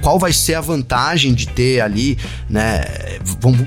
qual 0.00 0.18
vai 0.18 0.32
ser 0.32 0.54
a 0.54 0.60
vantagem 0.60 1.34
de 1.34 1.46
ter 1.46 1.80
ali, 1.80 2.18
né? 2.48 2.82
Vamos, 3.40 3.60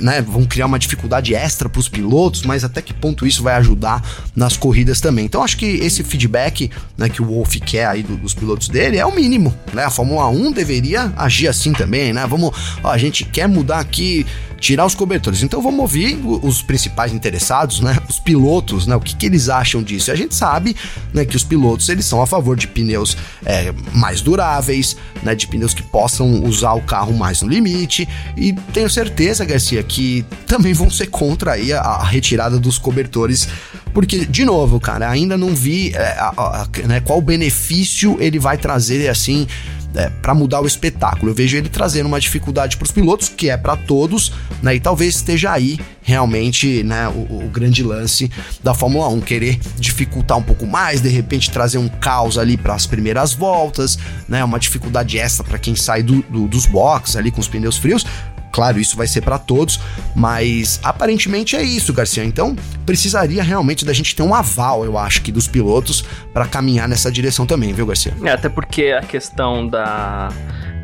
né, 0.00 0.22
vamos 0.22 0.48
criar 0.48 0.66
uma 0.66 0.78
dificuldade 0.78 1.34
extra 1.34 1.68
para 1.68 1.80
os 1.80 1.88
pilotos, 1.88 2.42
mas 2.42 2.64
até 2.64 2.82
que 2.82 2.92
ponto 2.92 3.26
isso 3.26 3.42
vai 3.42 3.54
ajudar 3.54 4.02
nas 4.34 4.56
corridas 4.56 5.00
também. 5.00 5.24
Então 5.24 5.42
acho 5.42 5.56
que 5.56 5.66
esse 5.66 6.02
feedback 6.02 6.70
né, 6.96 7.08
que 7.08 7.22
o 7.22 7.26
Wolf 7.26 7.56
quer 7.64 7.86
aí 7.86 8.02
do, 8.02 8.16
dos 8.16 8.34
pilotos 8.34 8.68
dele 8.68 8.96
é 8.98 9.06
o 9.06 9.14
mínimo, 9.14 9.54
né? 9.72 9.84
A 9.84 9.90
Fórmula 9.90 10.28
1 10.28 10.52
deveria 10.52 11.12
agir 11.16 11.48
assim 11.48 11.72
também, 11.72 12.12
né? 12.12 12.26
Vamos, 12.26 12.50
ó, 12.82 12.90
a 12.90 12.98
gente 12.98 13.24
quer 13.24 13.48
mudar 13.48 13.80
aqui 13.80 14.26
tirar 14.62 14.86
os 14.86 14.94
cobertores. 14.94 15.42
Então 15.42 15.60
vamos 15.60 15.80
ouvir 15.80 16.16
os 16.42 16.62
principais 16.62 17.12
interessados, 17.12 17.80
né? 17.80 17.96
Os 18.08 18.18
pilotos, 18.18 18.86
né? 18.86 18.96
O 18.96 19.00
que, 19.00 19.14
que 19.14 19.26
eles 19.26 19.48
acham 19.48 19.82
disso? 19.82 20.10
A 20.10 20.14
gente 20.14 20.34
sabe, 20.34 20.76
né, 21.12 21.24
que 21.24 21.36
os 21.36 21.44
pilotos 21.44 21.88
eles 21.88 22.04
são 22.04 22.22
a 22.22 22.26
favor 22.26 22.56
de 22.56 22.66
pneus 22.66 23.16
é, 23.44 23.72
mais 23.92 24.20
duráveis, 24.20 24.96
né? 25.22 25.34
De 25.34 25.46
pneus 25.46 25.74
que 25.74 25.82
possam 25.82 26.44
usar 26.44 26.72
o 26.74 26.82
carro 26.82 27.12
mais 27.12 27.42
no 27.42 27.48
limite. 27.48 28.08
E 28.36 28.52
tenho 28.72 28.88
certeza, 28.88 29.44
Garcia, 29.44 29.82
que 29.82 30.24
também 30.46 30.72
vão 30.72 30.90
ser 30.90 31.06
contra 31.06 31.52
aí 31.52 31.72
a, 31.72 31.80
a 31.80 32.04
retirada 32.04 32.58
dos 32.58 32.78
cobertores 32.78 33.48
porque, 33.92 34.24
de 34.24 34.44
novo, 34.44 34.80
cara, 34.80 35.08
ainda 35.08 35.36
não 35.36 35.54
vi 35.54 35.92
é, 35.94 36.16
a, 36.18 36.32
a, 36.36 36.86
né, 36.86 37.00
qual 37.00 37.20
benefício 37.20 38.16
ele 38.20 38.38
vai 38.38 38.56
trazer 38.56 39.08
assim 39.08 39.46
é, 39.94 40.08
para 40.08 40.34
mudar 40.34 40.60
o 40.60 40.66
espetáculo. 40.66 41.30
Eu 41.30 41.34
vejo 41.34 41.56
ele 41.56 41.68
trazendo 41.68 42.06
uma 42.06 42.20
dificuldade 42.20 42.76
para 42.76 42.84
os 42.84 42.90
pilotos, 42.90 43.28
que 43.28 43.50
é 43.50 43.56
para 43.56 43.76
todos, 43.76 44.32
né? 44.62 44.74
E 44.74 44.80
talvez 44.80 45.16
esteja 45.16 45.52
aí 45.52 45.78
realmente 46.02 46.82
né, 46.82 47.08
o, 47.08 47.44
o, 47.44 47.50
grande 47.52 47.82
lance 47.82 48.30
da 48.62 48.74
Fórmula 48.74 49.08
1, 49.08 49.20
querer 49.20 49.60
dificultar 49.78 50.36
um 50.36 50.42
pouco 50.42 50.66
mais, 50.66 51.00
de 51.00 51.08
repente 51.08 51.50
trazer 51.50 51.78
um 51.78 51.88
caos 51.88 52.36
ali 52.36 52.56
para 52.56 52.74
as 52.74 52.86
primeiras 52.86 53.32
voltas, 53.32 53.98
né? 54.28 54.42
Uma 54.44 54.58
dificuldade 54.58 55.18
extra 55.18 55.44
para 55.44 55.58
quem 55.58 55.76
sai 55.76 56.02
do, 56.02 56.22
do, 56.22 56.48
dos 56.48 56.66
boxes 56.66 57.16
ali 57.16 57.30
com 57.30 57.40
os 57.40 57.48
pneus 57.48 57.76
frios. 57.76 58.04
Claro, 58.52 58.78
isso 58.78 58.96
vai 58.96 59.06
ser 59.06 59.22
para 59.22 59.38
todos, 59.38 59.80
mas 60.14 60.78
aparentemente 60.84 61.56
é 61.56 61.62
isso, 61.62 61.92
Garcia. 61.92 62.24
Então, 62.24 62.54
precisaria 62.84 63.42
realmente 63.42 63.84
da 63.84 63.92
gente 63.92 64.14
ter 64.14 64.22
um 64.22 64.34
aval, 64.34 64.84
eu 64.84 64.98
acho 64.98 65.22
que 65.22 65.32
dos 65.32 65.48
pilotos 65.48 66.04
para 66.32 66.46
caminhar 66.46 66.86
nessa 66.86 67.10
direção 67.10 67.46
também, 67.46 67.72
viu, 67.72 67.86
Garcia? 67.86 68.14
É, 68.22 68.30
até 68.30 68.48
porque 68.48 68.94
a 68.96 69.00
questão 69.02 69.66
da 69.66 70.28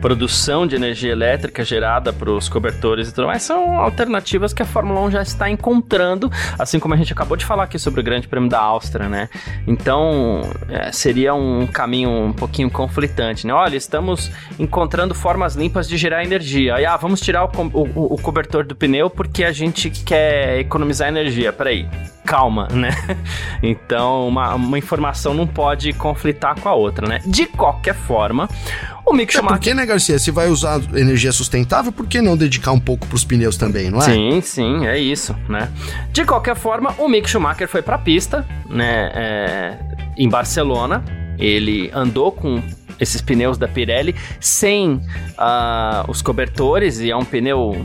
produção 0.00 0.66
de 0.66 0.76
energia 0.76 1.12
elétrica 1.12 1.64
gerada 1.64 2.12
para 2.12 2.30
os 2.30 2.48
cobertores 2.48 3.08
e 3.08 3.14
tudo 3.14 3.26
mais 3.26 3.42
são 3.42 3.78
alternativas 3.80 4.52
que 4.52 4.62
a 4.62 4.66
Fórmula 4.66 5.00
1 5.00 5.10
já 5.10 5.22
está 5.22 5.50
encontrando, 5.50 6.30
assim 6.58 6.78
como 6.78 6.94
a 6.94 6.96
gente 6.96 7.12
acabou 7.12 7.36
de 7.36 7.44
falar 7.44 7.64
aqui 7.64 7.78
sobre 7.78 8.00
o 8.00 8.02
Grande 8.02 8.28
Prêmio 8.28 8.48
da 8.48 8.60
Áustria, 8.60 9.08
né? 9.08 9.28
Então 9.66 10.42
é, 10.68 10.92
seria 10.92 11.34
um 11.34 11.66
caminho 11.66 12.10
um 12.10 12.32
pouquinho 12.32 12.70
conflitante, 12.70 13.46
né? 13.46 13.52
Olha, 13.52 13.76
estamos 13.76 14.30
encontrando 14.58 15.14
formas 15.14 15.54
limpas 15.54 15.88
de 15.88 15.96
gerar 15.96 16.24
energia. 16.24 16.76
Aí, 16.76 16.86
ah, 16.86 16.96
vamos 16.96 17.20
tirar 17.20 17.44
o, 17.44 17.50
o, 17.72 18.14
o 18.14 18.18
cobertor 18.20 18.64
do 18.64 18.74
pneu 18.74 19.10
porque 19.10 19.44
a 19.44 19.52
gente 19.52 19.90
quer 19.90 20.58
economizar 20.60 21.08
energia. 21.08 21.52
Peraí, 21.52 21.88
calma, 22.28 22.68
né? 22.70 22.90
Então, 23.60 24.28
uma, 24.28 24.54
uma 24.54 24.78
informação 24.78 25.34
não 25.34 25.46
pode 25.46 25.92
conflitar 25.92 26.60
com 26.60 26.68
a 26.68 26.74
outra, 26.74 27.08
né? 27.08 27.20
De 27.26 27.46
qualquer 27.46 27.94
forma, 27.94 28.48
o 29.04 29.12
Mick 29.12 29.32
Schumacher... 29.32 29.54
É 29.54 29.58
porque, 29.58 29.74
né, 29.74 29.84
Garcia? 29.84 30.18
Se 30.18 30.30
vai 30.30 30.48
usar 30.48 30.80
energia 30.94 31.32
sustentável, 31.32 31.90
por 31.90 32.06
que 32.06 32.20
não 32.20 32.36
dedicar 32.36 32.70
um 32.70 32.78
pouco 32.78 33.06
pros 33.08 33.24
pneus 33.24 33.56
também, 33.56 33.90
não 33.90 33.98
é? 33.98 34.02
Sim, 34.02 34.40
sim, 34.40 34.86
é 34.86 34.96
isso, 34.98 35.34
né? 35.48 35.68
De 36.12 36.24
qualquer 36.24 36.54
forma, 36.54 36.94
o 36.98 37.08
Mick 37.08 37.28
Schumacher 37.28 37.66
foi 37.66 37.82
pra 37.82 37.98
pista, 37.98 38.46
né, 38.68 39.10
é, 39.14 39.78
em 40.16 40.28
Barcelona. 40.28 41.02
Ele 41.38 41.90
andou 41.92 42.30
com 42.30 42.62
esses 43.00 43.20
pneus 43.20 43.56
da 43.56 43.66
Pirelli 43.66 44.14
sem 44.40 44.94
uh, 44.94 46.08
os 46.08 46.20
cobertores 46.22 47.00
e 47.00 47.10
é 47.10 47.16
um 47.16 47.24
pneu 47.24 47.80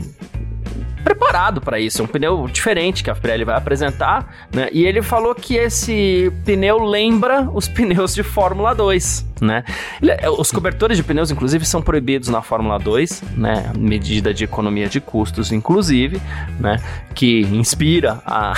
preparado 1.04 1.60
para 1.60 1.78
isso, 1.78 2.00
é 2.00 2.04
um 2.04 2.08
pneu 2.08 2.48
diferente 2.48 3.04
que 3.04 3.10
a 3.10 3.14
Pirelli 3.14 3.44
vai 3.44 3.56
apresentar, 3.56 4.46
né? 4.52 4.68
E 4.72 4.84
ele 4.84 5.02
falou 5.02 5.34
que 5.34 5.54
esse 5.56 6.32
pneu 6.44 6.82
lembra 6.82 7.48
os 7.52 7.68
pneus 7.68 8.14
de 8.14 8.22
Fórmula 8.22 8.74
2, 8.74 9.26
né? 9.40 9.64
É, 10.02 10.28
os 10.30 10.50
cobertores 10.50 10.96
de 10.96 11.04
pneus, 11.04 11.30
inclusive, 11.30 11.64
são 11.64 11.82
proibidos 11.82 12.28
na 12.28 12.42
Fórmula 12.42 12.78
2, 12.78 13.22
né? 13.36 13.70
Medida 13.76 14.32
de 14.32 14.44
economia 14.44 14.88
de 14.88 15.00
custos, 15.00 15.52
inclusive, 15.52 16.20
né? 16.58 16.80
Que 17.14 17.42
inspira 17.42 18.22
a, 18.26 18.54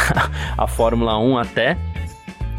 a 0.57 0.67
Fórmula 0.67 1.19
1 1.19 1.39
até. 1.39 1.77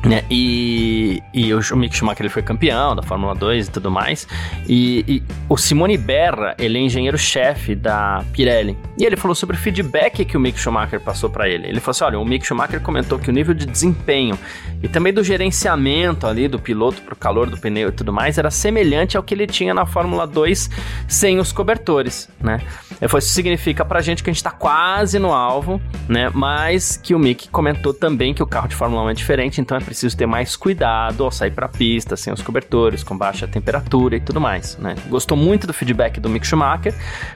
Né? 0.08 0.24
E, 0.30 1.22
e 1.34 1.54
o 1.54 1.76
Mick 1.76 1.96
Schumacher 1.96 2.22
ele 2.22 2.30
foi 2.30 2.42
campeão 2.42 2.96
da 2.96 3.04
Fórmula 3.04 3.36
2 3.36 3.68
e 3.68 3.72
tudo 3.72 3.92
mais. 3.92 4.28
E, 4.68 5.04
e 5.08 5.24
o 5.50 5.58
Simone 5.58 5.98
Berra, 5.98 6.56
ele 6.58 6.78
é 6.78 6.82
engenheiro-chefe 6.82 7.76
da 7.76 8.24
Pirelli. 8.32 8.78
E 8.98 9.04
ele 9.04 9.18
falou 9.18 9.36
sobre 9.36 9.56
o 9.56 9.60
feedback 9.60 10.24
que 10.24 10.38
o 10.38 10.40
Mick 10.40 10.60
Schumacher 10.60 11.00
passou 11.00 11.30
para 11.30 11.50
ele. 11.50 11.68
Ele 11.68 11.80
falou 11.80 11.92
assim: 11.92 12.04
olha, 12.06 12.20
o 12.20 12.26
Mick 12.26 12.46
Schumacher 12.46 12.80
comentou 12.82 13.20
que 13.20 13.30
o 13.30 13.34
nível 13.34 13.54
de 13.54 13.66
desempenho 13.66 14.38
e 14.82 14.88
também 14.88 15.12
do 15.12 15.24
gerenciamento 15.24 16.28
ali 16.28 16.48
do 16.48 16.60
piloto 16.60 17.02
pro 17.02 17.16
calor 17.16 17.50
do 17.50 17.58
pneu 17.58 17.90
e 17.90 17.92
tudo 17.92 18.14
mais 18.14 18.38
era 18.38 18.52
semelhante 18.52 19.18
ao 19.18 19.24
que 19.24 19.34
ele 19.34 19.48
tinha 19.48 19.74
na 19.74 19.86
Fórmula 19.86 20.28
2 20.28 20.70
sem 21.08 21.40
os 21.40 21.52
cobertores, 21.52 22.30
né? 22.40 22.62
Ele 23.02 23.08
falou, 23.08 23.20
isso 23.20 23.34
significa 23.34 23.84
pra 23.84 24.02
gente 24.02 24.24
que 24.24 24.30
a 24.30 24.34
gente 24.34 24.44
tá 24.44 24.52
quase 24.52 25.20
no 25.20 25.34
alvo, 25.34 25.82
né? 26.08 26.30
Mas 26.34 26.98
que 26.98 27.14
o 27.14 27.20
Mick 27.20 27.50
comentou 27.50 27.94
também 27.94 28.34
que 28.34 28.42
o 28.42 28.48
carro 28.48 28.68
de 28.68 28.76
Fórmula 28.76 29.04
1 29.04 29.10
é 29.10 29.14
diferente, 29.14 29.62
então 29.62 29.78
é 29.78 29.80
preciso 29.80 30.16
ter 30.16 30.26
mais 30.26 30.56
cuidado 30.56 31.24
ao 31.24 31.32
sair 31.32 31.52
para 31.52 31.68
pista, 31.68 32.16
sem 32.16 32.32
os 32.32 32.42
cobertores, 32.42 33.04
com 33.04 33.18
baixa 33.18 33.48
temperatura 33.48 34.16
e 34.16 34.20
tudo 34.20 34.40
mais, 34.40 34.78
né? 34.78 34.96
Gostou 35.10 35.38
muito 35.38 35.68
do 35.68 35.74
feedback 35.74 36.20
do 36.20 36.30
Mick 36.30 36.46
Schumacher, 36.46 36.94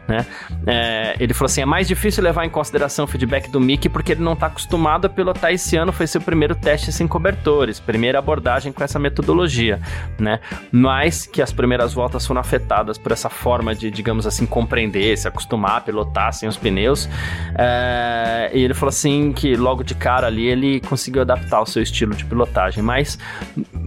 né? 0.08 0.26
É, 0.66 1.16
ele 1.20 1.34
falou 1.34 1.48
assim, 1.48 1.62
é 1.62 1.66
mais 1.66 1.88
difícil 1.88 2.24
levar 2.24 2.46
em 2.46 2.50
consideração 2.50 3.06
o 3.06 3.08
feedback 3.08 3.50
do 3.50 3.60
Mick 3.60 3.90
porque 3.90 4.14
ele 4.14 4.22
não 4.24 4.34
está 4.34 4.48
acostumado 4.48 5.06
a 5.06 5.10
pilotar 5.10 5.52
esse 5.52 5.76
ano, 5.76 5.92
foi 5.92 6.08
seu 6.08 6.22
primeiro 6.22 6.56
teste 6.56 6.92
sem 6.92 7.08
cobertores, 7.08 7.80
primeira 7.80 8.20
abordagem 8.20 8.72
com 8.72 8.84
essa 8.84 9.00
metodologia, 9.00 9.80
né? 10.20 10.40
Mas 10.72 11.26
que 11.26 11.42
as 11.42 11.52
primeiras 11.52 11.94
voltas 11.94 12.26
foram 12.26 12.42
afetadas 12.42 12.98
por 12.98 13.12
essa 13.12 13.30
forma 13.30 13.76
de, 13.76 13.92
digamos 13.92 14.26
assim, 14.26 14.46
compreender, 14.46 15.18
se 15.18 15.28
acostumar 15.28 15.78
a 15.78 15.82
pilotar 15.82 16.34
sem 16.34 16.48
os 16.48 16.58
pneus. 16.58 17.10
É, 17.58 18.50
e 18.62 18.66
ele 18.66 18.74
falou 18.76 18.90
assim 18.90 19.34
que 19.34 19.56
logo 19.56 19.84
de 19.84 19.96
cara 19.96 20.28
ali 20.28 20.46
ele 20.46 20.80
conseguiu 20.82 21.22
adaptar 21.22 21.62
o 21.62 21.66
seu 21.66 21.82
estilo 21.82 22.16
de 22.16 22.24
pilotagem. 22.24 22.84
Mas 22.84 23.18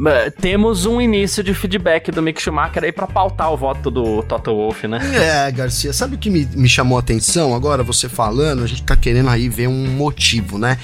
é, 0.06 0.30
temos 0.30 0.84
um 0.84 1.00
início 1.00 1.44
de 1.44 1.54
feedback 1.54 2.10
do 2.10 2.20
Mick 2.20 2.42
Schumacher 2.42 2.82
aí 2.82 2.90
para 2.90 3.06
pautar 3.06 3.52
o 3.52 3.56
voto 3.56 3.90
do 3.90 4.22
Toto 4.24 4.52
Wolff, 4.52 4.88
né? 4.88 4.98
É, 5.14 5.50
Garcia, 5.52 5.92
sabe 5.92 6.16
o 6.16 6.18
que 6.18 6.28
me, 6.28 6.44
me 6.54 6.68
chamou 6.68 6.98
a 6.98 7.00
atenção 7.00 7.54
agora, 7.54 7.82
você 7.82 8.08
falando? 8.08 8.64
A 8.64 8.66
gente 8.66 8.82
tá 8.82 8.96
querendo 8.96 9.30
aí 9.30 9.48
ver 9.48 9.68
um 9.68 9.86
motivo, 9.86 10.58
né? 10.58 10.78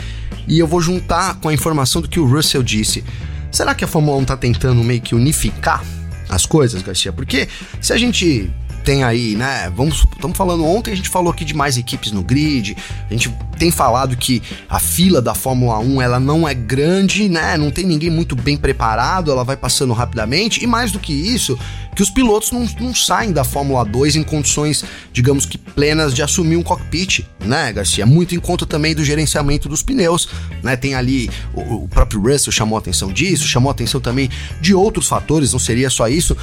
E 0.47 0.59
eu 0.59 0.67
vou 0.67 0.81
juntar 0.81 1.41
com 1.41 1.49
a 1.49 1.53
informação 1.53 2.01
do 2.01 2.09
que 2.09 2.21
o 2.21 2.27
Russell 2.27 2.63
disse. 2.63 3.05
Será 3.51 3.75
que 3.75 3.85
a 3.85 3.89
Fórmula 3.89 4.17
1 4.19 4.25
tá 4.25 4.37
tentando 4.37 4.83
meio 4.85 5.01
que 5.01 5.15
unificar 5.15 5.83
as 6.29 6.47
coisas, 6.47 6.81
Garcia? 6.83 7.13
Porque 7.13 7.49
se 7.81 7.93
a 7.93 7.97
gente 7.97 8.49
tem 8.85 9.05
aí, 9.05 9.37
né? 9.37 9.71
Vamos, 9.75 10.07
estamos 10.13 10.37
falando 10.37 10.65
ontem, 10.65 10.93
a 10.93 10.97
gente 10.97 11.09
falou 11.09 11.33
aqui 11.33 11.45
de 11.45 11.55
mais 11.55 11.77
equipes 11.77 12.13
no 12.13 12.23
grid. 12.23 12.77
A 13.09 13.13
gente 13.13 13.33
tem 13.59 13.71
falado 13.71 14.17
que 14.17 14.43
a 14.69 14.81
fila 14.81 15.21
da 15.21 15.35
Fórmula 15.35 15.79
1 15.79 16.01
ela 16.01 16.19
não 16.19 16.49
é 16.49 16.55
grande, 16.55 17.29
né? 17.29 17.57
Não 17.57 17.71
tem 17.71 17.85
ninguém 17.85 18.11
muito 18.11 18.35
bem 18.35 18.57
preparado, 18.57 19.31
ela 19.31 19.45
vai 19.45 19.57
passando 19.57 19.93
rapidamente. 19.93 20.65
E 20.65 20.67
mais 20.67 20.91
do 20.91 20.99
que 20.99 21.13
isso, 21.13 21.59
que 21.95 22.03
os 22.03 22.09
pilotos 22.09 22.51
não, 22.53 22.67
não 22.81 22.95
saem 22.95 23.33
da 23.33 23.45
Fórmula 23.45 23.85
2 23.85 24.17
em 24.17 24.23
condições, 24.23 24.85
digamos 25.13 25.45
que 25.45 25.59
plenas 25.59 26.15
de 26.15 26.23
assumir 26.23 26.57
um 26.57 26.63
cockpit, 26.63 27.27
né, 27.45 27.73
Garcia? 27.73 28.07
Muito 28.07 28.35
em 28.35 28.41
conta 28.41 28.65
também 28.65 28.95
do 28.95 29.05
gerenciamento 29.05 29.69
dos 29.69 29.83
pneus, 29.83 30.29
né? 30.63 30.75
Tem 30.75 30.95
ali 30.95 31.31
o, 31.53 31.85
o 31.85 31.89
próprio 31.89 32.21
Russell 32.21 32.53
chamou 32.53 32.79
atenção 32.79 33.13
disso, 33.13 33.47
chamou 33.47 33.71
atenção 33.71 34.01
também 34.01 34.31
de 34.61 34.75
outros 34.75 35.07
fatores, 35.07 35.53
não 35.53 35.59
seria 35.59 35.91
só 35.91 36.09
isso, 36.09 36.37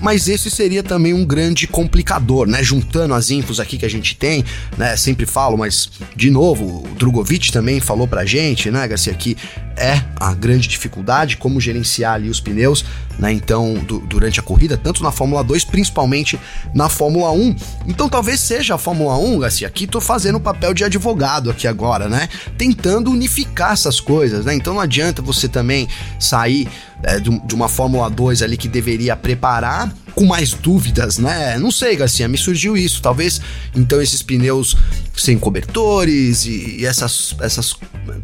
mas 0.00 0.28
esse 0.28 0.50
seria 0.50 0.82
também 0.82 1.12
um 1.12 1.24
grande 1.24 1.66
complicador, 1.66 2.46
né? 2.46 2.62
Juntando 2.62 3.14
as 3.14 3.30
infos 3.30 3.60
aqui 3.60 3.78
que 3.78 3.84
a 3.84 3.90
gente 3.90 4.16
tem, 4.16 4.44
né? 4.76 4.96
Sempre 4.96 5.26
falo, 5.26 5.56
mas 5.56 5.90
de 6.16 6.30
novo, 6.30 6.84
o 6.84 6.94
Drogovic 6.96 7.52
também 7.52 7.80
falou 7.80 8.06
pra 8.06 8.24
gente, 8.24 8.70
né, 8.70 8.86
Garcia, 8.86 9.14
que 9.14 9.36
é 9.76 10.02
a 10.16 10.34
grande 10.34 10.68
dificuldade 10.68 11.36
como 11.36 11.60
gerenciar 11.60 12.14
ali 12.14 12.28
os 12.28 12.40
pneus, 12.40 12.84
né? 13.18 13.32
Então, 13.32 13.74
du 13.74 14.00
durante 14.00 14.40
a 14.40 14.42
corrida, 14.42 14.76
tanto 14.76 15.02
na 15.02 15.10
Fórmula 15.10 15.42
2, 15.42 15.64
principalmente 15.64 16.38
na 16.74 16.88
Fórmula 16.88 17.30
1. 17.30 17.56
Então, 17.86 18.08
talvez 18.08 18.40
seja 18.40 18.74
a 18.74 18.78
Fórmula 18.78 19.16
1, 19.16 19.38
Garcia, 19.38 19.66
aqui 19.66 19.86
tô 19.86 20.00
fazendo 20.00 20.36
o 20.36 20.40
papel 20.40 20.74
de 20.74 20.84
advogado 20.84 21.50
aqui 21.50 21.66
agora, 21.66 22.08
né? 22.08 22.28
Tentando 22.58 23.10
unificar 23.10 23.72
essas 23.72 24.00
coisas, 24.00 24.44
né? 24.44 24.54
Então, 24.54 24.74
não 24.74 24.80
adianta 24.80 25.22
você 25.22 25.48
também 25.48 25.88
sair 26.18 26.68
é, 27.02 27.18
de, 27.18 27.30
de 27.46 27.54
uma 27.54 27.68
Fórmula 27.68 28.08
2 28.08 28.42
ali 28.42 28.56
que 28.56 28.68
deveria 28.68 29.16
preparar 29.16 29.92
com 30.14 30.24
mais 30.24 30.52
dúvidas, 30.52 31.18
né? 31.18 31.58
Não 31.58 31.70
sei, 31.70 31.96
Garcia, 31.96 32.28
me 32.28 32.38
surgiu 32.38 32.76
isso. 32.76 33.02
Talvez 33.02 33.40
então 33.74 34.00
esses 34.00 34.22
pneus 34.22 34.76
sem 35.16 35.38
cobertores 35.38 36.44
e, 36.44 36.80
e 36.80 36.86
essas, 36.86 37.34
essas, 37.40 37.74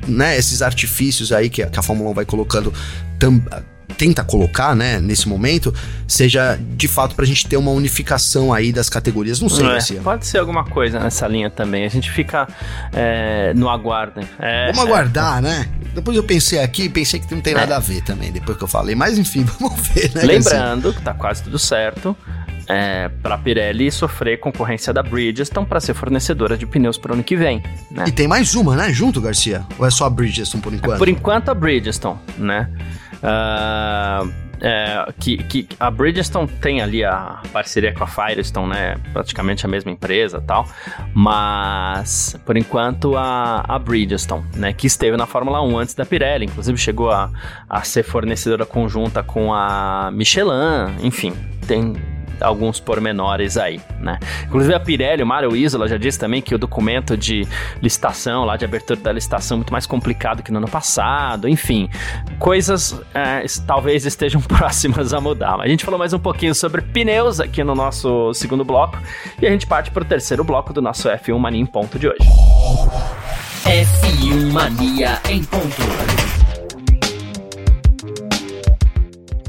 né, 0.06 0.36
esses 0.38 0.62
artifícios 0.62 1.32
aí 1.32 1.48
que, 1.50 1.64
que 1.66 1.78
a 1.78 1.82
Fórmula 1.82 2.10
1 2.10 2.14
vai 2.14 2.24
colocando 2.24 2.72
tam, 3.18 3.42
tenta 3.98 4.22
colocar, 4.22 4.76
né, 4.76 5.00
nesse 5.00 5.28
momento, 5.28 5.74
seja 6.06 6.56
de 6.76 6.86
fato 6.86 7.16
pra 7.16 7.26
gente 7.26 7.46
ter 7.46 7.56
uma 7.56 7.72
unificação 7.72 8.52
aí 8.54 8.72
das 8.72 8.88
categorias. 8.88 9.40
Não 9.40 9.48
sei, 9.48 9.66
é, 9.66 9.68
Garcia. 9.70 10.00
Pode 10.00 10.24
ser 10.24 10.38
alguma 10.38 10.64
coisa 10.64 11.00
nessa 11.00 11.26
linha 11.26 11.50
também. 11.50 11.84
A 11.84 11.88
gente 11.88 12.08
fica 12.10 12.46
é, 12.92 13.52
no 13.54 13.68
aguardo. 13.68 14.20
É, 14.38 14.70
Vamos 14.72 14.88
aguardar, 14.88 15.42
né? 15.42 15.68
Depois 15.92 16.16
eu 16.16 16.22
pensei 16.22 16.60
aqui, 16.60 16.88
pensei 16.88 17.18
que 17.18 17.34
não 17.34 17.42
tem 17.42 17.54
nada 17.54 17.76
a 17.76 17.80
ver 17.80 18.02
também, 18.02 18.30
depois 18.30 18.56
que 18.56 18.62
eu 18.62 18.68
falei. 18.68 18.94
Mas 18.94 19.18
enfim, 19.18 19.42
vamos 19.58 19.88
ver, 19.88 20.12
né? 20.14 20.22
Lembrando 20.22 20.94
que 20.94 21.02
tá 21.02 21.12
quase 21.12 21.42
tudo 21.42 21.58
certo. 21.58 22.16
É, 22.70 23.08
para 23.22 23.34
a 23.34 23.38
Pirelli 23.38 23.90
sofrer 23.90 24.38
concorrência 24.38 24.92
da 24.92 25.02
Bridgestone 25.02 25.66
para 25.66 25.80
ser 25.80 25.94
fornecedora 25.94 26.54
de 26.54 26.66
pneus 26.66 26.98
para 26.98 27.12
o 27.12 27.14
ano 27.14 27.24
que 27.24 27.34
vem. 27.34 27.62
Né? 27.90 28.04
E 28.06 28.12
tem 28.12 28.28
mais 28.28 28.54
uma, 28.54 28.76
né? 28.76 28.92
Junto, 28.92 29.22
Garcia? 29.22 29.64
Ou 29.78 29.86
é 29.86 29.90
só 29.90 30.04
a 30.04 30.10
Bridgestone 30.10 30.62
por 30.62 30.74
enquanto? 30.74 30.96
É, 30.96 30.98
por 30.98 31.08
enquanto 31.08 31.48
a 31.48 31.54
Bridgestone, 31.54 32.18
né? 32.36 32.68
Uh, 33.18 34.48
é, 34.60 35.06
que, 35.20 35.36
que 35.38 35.68
a 35.78 35.90
Bridgestone 35.90 36.48
tem 36.60 36.80
ali 36.80 37.04
a 37.04 37.40
parceria 37.52 37.92
com 37.94 38.02
a 38.02 38.06
Firestone, 38.06 38.68
né? 38.68 38.96
Praticamente 39.12 39.64
a 39.64 39.68
mesma 39.68 39.90
empresa 39.90 40.40
tal. 40.40 40.66
Mas, 41.14 42.38
por 42.44 42.56
enquanto, 42.56 43.16
a, 43.16 43.64
a 43.68 43.78
Bridgestone, 43.78 44.44
né? 44.56 44.72
Que 44.72 44.86
esteve 44.86 45.16
na 45.16 45.26
Fórmula 45.26 45.62
1 45.62 45.78
antes 45.78 45.94
da 45.94 46.04
Pirelli. 46.04 46.46
Inclusive, 46.46 46.76
chegou 46.76 47.10
a, 47.10 47.30
a 47.68 47.82
ser 47.82 48.02
fornecedora 48.02 48.66
conjunta 48.66 49.22
com 49.22 49.52
a 49.52 50.10
Michelin. 50.12 50.96
Enfim, 51.02 51.32
tem 51.66 51.94
alguns 52.40 52.80
pormenores 52.80 53.56
aí, 53.56 53.80
né? 54.00 54.18
Inclusive 54.44 54.74
a 54.74 54.80
Pirelli, 54.80 55.22
o 55.22 55.26
Mário 55.26 55.54
Isola 55.56 55.88
já 55.88 55.96
disse 55.96 56.18
também 56.18 56.40
que 56.40 56.54
o 56.54 56.58
documento 56.58 57.16
de 57.16 57.46
licitação, 57.82 58.44
lá 58.44 58.56
de 58.56 58.64
abertura 58.64 58.98
da 59.00 59.12
licitação, 59.12 59.56
é 59.56 59.58
muito 59.58 59.72
mais 59.72 59.86
complicado 59.86 60.42
que 60.42 60.50
no 60.50 60.58
ano 60.58 60.68
passado, 60.68 61.48
enfim, 61.48 61.88
coisas 62.38 63.00
é, 63.14 63.44
talvez 63.66 64.06
estejam 64.06 64.40
próximas 64.46 65.12
a 65.12 65.20
mudar. 65.20 65.56
Mas 65.56 65.66
a 65.66 65.68
gente 65.68 65.84
falou 65.84 65.98
mais 65.98 66.12
um 66.12 66.18
pouquinho 66.18 66.54
sobre 66.54 66.82
pneus 66.82 67.40
aqui 67.40 67.62
no 67.64 67.74
nosso 67.74 68.32
segundo 68.34 68.64
bloco 68.64 68.98
e 69.40 69.46
a 69.46 69.50
gente 69.50 69.66
parte 69.66 69.90
para 69.90 70.02
o 70.02 70.06
terceiro 70.06 70.44
bloco 70.44 70.72
do 70.72 70.80
nosso 70.80 71.08
F1 71.08 71.38
Mania 71.38 71.60
em 71.60 71.66
ponto 71.66 71.98
de 71.98 72.08
hoje. 72.08 72.18
F1 73.64 74.52
Mania 74.52 75.20
em 75.28 75.42
ponto. 75.44 76.37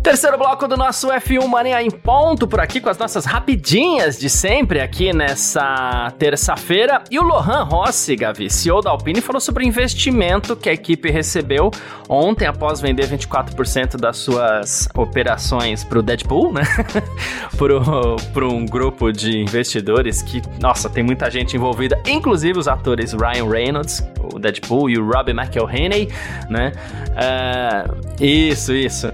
Terceiro 0.02 0.38
bloco 0.38 0.66
do 0.66 0.78
nosso 0.78 1.10
F1 1.10 1.46
Mania 1.46 1.84
em 1.84 1.92
ponto 1.92 2.48
por 2.48 2.62
aqui 2.62 2.80
com 2.80 2.90
as 2.90 2.98
nossas 2.98 3.26
rapidinhas 3.26 4.18
de 4.18 4.30
sempre 4.30 4.80
aqui 4.80 5.14
nessa 5.14 6.14
terça-feira. 6.18 7.04
E 7.12 7.20
o 7.20 7.24
Lohan 7.24 7.64
Rossi, 7.64 8.16
Gavi, 8.16 8.50
CEO 8.50 8.82
da 8.82 8.92
Alpine, 8.92 9.20
falou 9.20 9.42
sobre 9.42 9.66
o 9.66 9.68
investimento 9.68 10.56
que 10.56 10.70
a 10.70 10.74
equipe 10.74 11.12
recebeu 11.12 11.70
ontem 12.08 12.46
após 12.48 12.80
vender 12.80 13.08
24% 13.08 13.98
das 13.98 14.18
suas 14.18 14.88
operações 14.96 15.84
para 15.84 16.00
o 16.00 16.02
Deadpool, 16.02 16.54
né? 16.54 16.64
para 18.34 18.48
um 18.48 18.66
grupo 18.66 19.12
de 19.12 19.38
investidores 19.38 20.22
que, 20.22 20.42
nossa, 20.62 20.90
tem 20.90 21.04
muita 21.04 21.30
gente 21.30 21.58
envolvida, 21.58 22.02
inclusive 22.08 22.58
os 22.58 22.70
atores 22.70 23.12
Ryan 23.14 23.50
Reynolds, 23.50 24.02
o 24.34 24.40
Deadpool, 24.40 24.90
e 24.90 24.98
o 24.98 25.06
Robbie 25.06 25.34
McElhenney, 25.34 26.10
né? 26.50 26.72
Uh, 27.10 28.24
isso, 28.24 28.74
isso. 28.74 29.12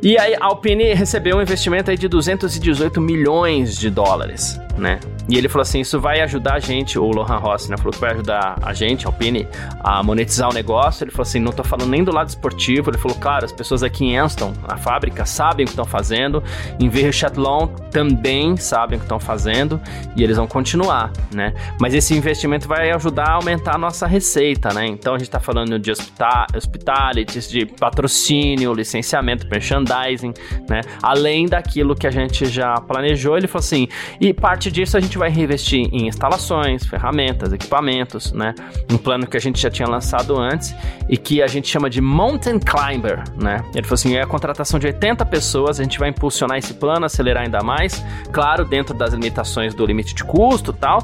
E 0.00 0.16
aí 0.16 0.34
a 0.34 0.44
Alpine 0.44 0.94
recebeu 0.94 1.36
um 1.36 1.42
investimento 1.42 1.90
aí 1.90 1.96
de 1.96 2.06
218 2.06 3.00
milhões 3.00 3.76
de 3.76 3.90
dólares, 3.90 4.60
né? 4.76 5.00
E 5.28 5.36
ele 5.36 5.48
falou 5.48 5.62
assim: 5.62 5.80
isso 5.80 6.00
vai 6.00 6.20
ajudar 6.20 6.54
a 6.54 6.58
gente, 6.58 6.98
o 6.98 7.04
Lohan 7.10 7.36
Rossi, 7.36 7.70
né? 7.70 7.76
Falou 7.76 7.92
que 7.92 8.00
vai 8.00 8.12
ajudar 8.12 8.58
a 8.62 8.72
gente, 8.72 9.06
a 9.06 9.08
Alpine, 9.08 9.46
a 9.80 10.02
monetizar 10.02 10.48
o 10.48 10.54
negócio. 10.54 11.04
Ele 11.04 11.10
falou 11.10 11.22
assim: 11.22 11.38
não 11.38 11.52
tô 11.52 11.62
falando 11.62 11.90
nem 11.90 12.02
do 12.02 12.12
lado 12.12 12.28
esportivo. 12.28 12.90
Ele 12.90 12.98
falou, 12.98 13.16
claro, 13.18 13.44
as 13.44 13.52
pessoas 13.52 13.82
aqui 13.82 14.04
em 14.04 14.16
Anston, 14.16 14.52
a 14.66 14.76
fábrica, 14.76 15.26
sabem 15.26 15.64
o 15.64 15.66
que 15.66 15.72
estão 15.72 15.84
fazendo. 15.84 16.42
Em 16.80 16.88
Verchathlon 16.88 17.68
também 17.90 18.56
sabem 18.56 18.96
o 18.96 19.00
que 19.00 19.04
estão 19.04 19.20
fazendo 19.20 19.80
e 20.16 20.22
eles 20.22 20.36
vão 20.36 20.46
continuar, 20.46 21.12
né? 21.34 21.54
Mas 21.80 21.94
esse 21.94 22.14
investimento 22.14 22.66
vai 22.66 22.90
ajudar 22.90 23.28
a 23.28 23.32
aumentar 23.34 23.74
a 23.74 23.78
nossa 23.78 24.06
receita, 24.06 24.72
né? 24.72 24.86
Então 24.86 25.14
a 25.14 25.18
gente 25.18 25.30
tá 25.30 25.40
falando 25.40 25.78
de 25.78 25.90
hospital, 25.90 26.46
hospitalities, 26.54 27.50
de 27.50 27.66
patrocínio, 27.66 28.72
licenciamento, 28.72 29.46
merchandising, 29.50 30.32
né? 30.68 30.80
Além 31.02 31.46
daquilo 31.46 31.94
que 31.94 32.06
a 32.06 32.10
gente 32.10 32.46
já 32.46 32.74
planejou. 32.74 33.36
Ele 33.36 33.46
falou 33.46 33.60
assim: 33.60 33.88
e 34.20 34.32
parte 34.32 34.70
disso 34.70 34.96
a 34.96 35.00
gente 35.00 35.17
vai 35.18 35.30
reinvestir 35.30 35.88
em 35.92 36.06
instalações, 36.06 36.86
ferramentas, 36.86 37.52
equipamentos, 37.52 38.32
né? 38.32 38.54
Um 38.90 38.96
plano 38.96 39.26
que 39.26 39.36
a 39.36 39.40
gente 39.40 39.60
já 39.60 39.70
tinha 39.70 39.88
lançado 39.88 40.38
antes 40.38 40.74
e 41.08 41.16
que 41.16 41.42
a 41.42 41.46
gente 41.46 41.68
chama 41.68 41.90
de 41.90 42.00
Mountain 42.00 42.58
Climber, 42.58 43.22
né? 43.36 43.64
Ele 43.74 43.82
falou 43.82 43.94
assim: 43.94 44.16
é 44.16 44.22
a 44.22 44.26
contratação 44.26 44.78
de 44.78 44.86
80 44.86 45.24
pessoas, 45.26 45.80
a 45.80 45.82
gente 45.82 45.98
vai 45.98 46.08
impulsionar 46.08 46.56
esse 46.56 46.74
plano, 46.74 47.04
acelerar 47.06 47.44
ainda 47.44 47.62
mais, 47.62 48.04
claro, 48.32 48.64
dentro 48.64 48.94
das 48.94 49.12
limitações 49.12 49.74
do 49.74 49.84
limite 49.84 50.14
de 50.14 50.24
custo 50.24 50.72
tal, 50.72 51.00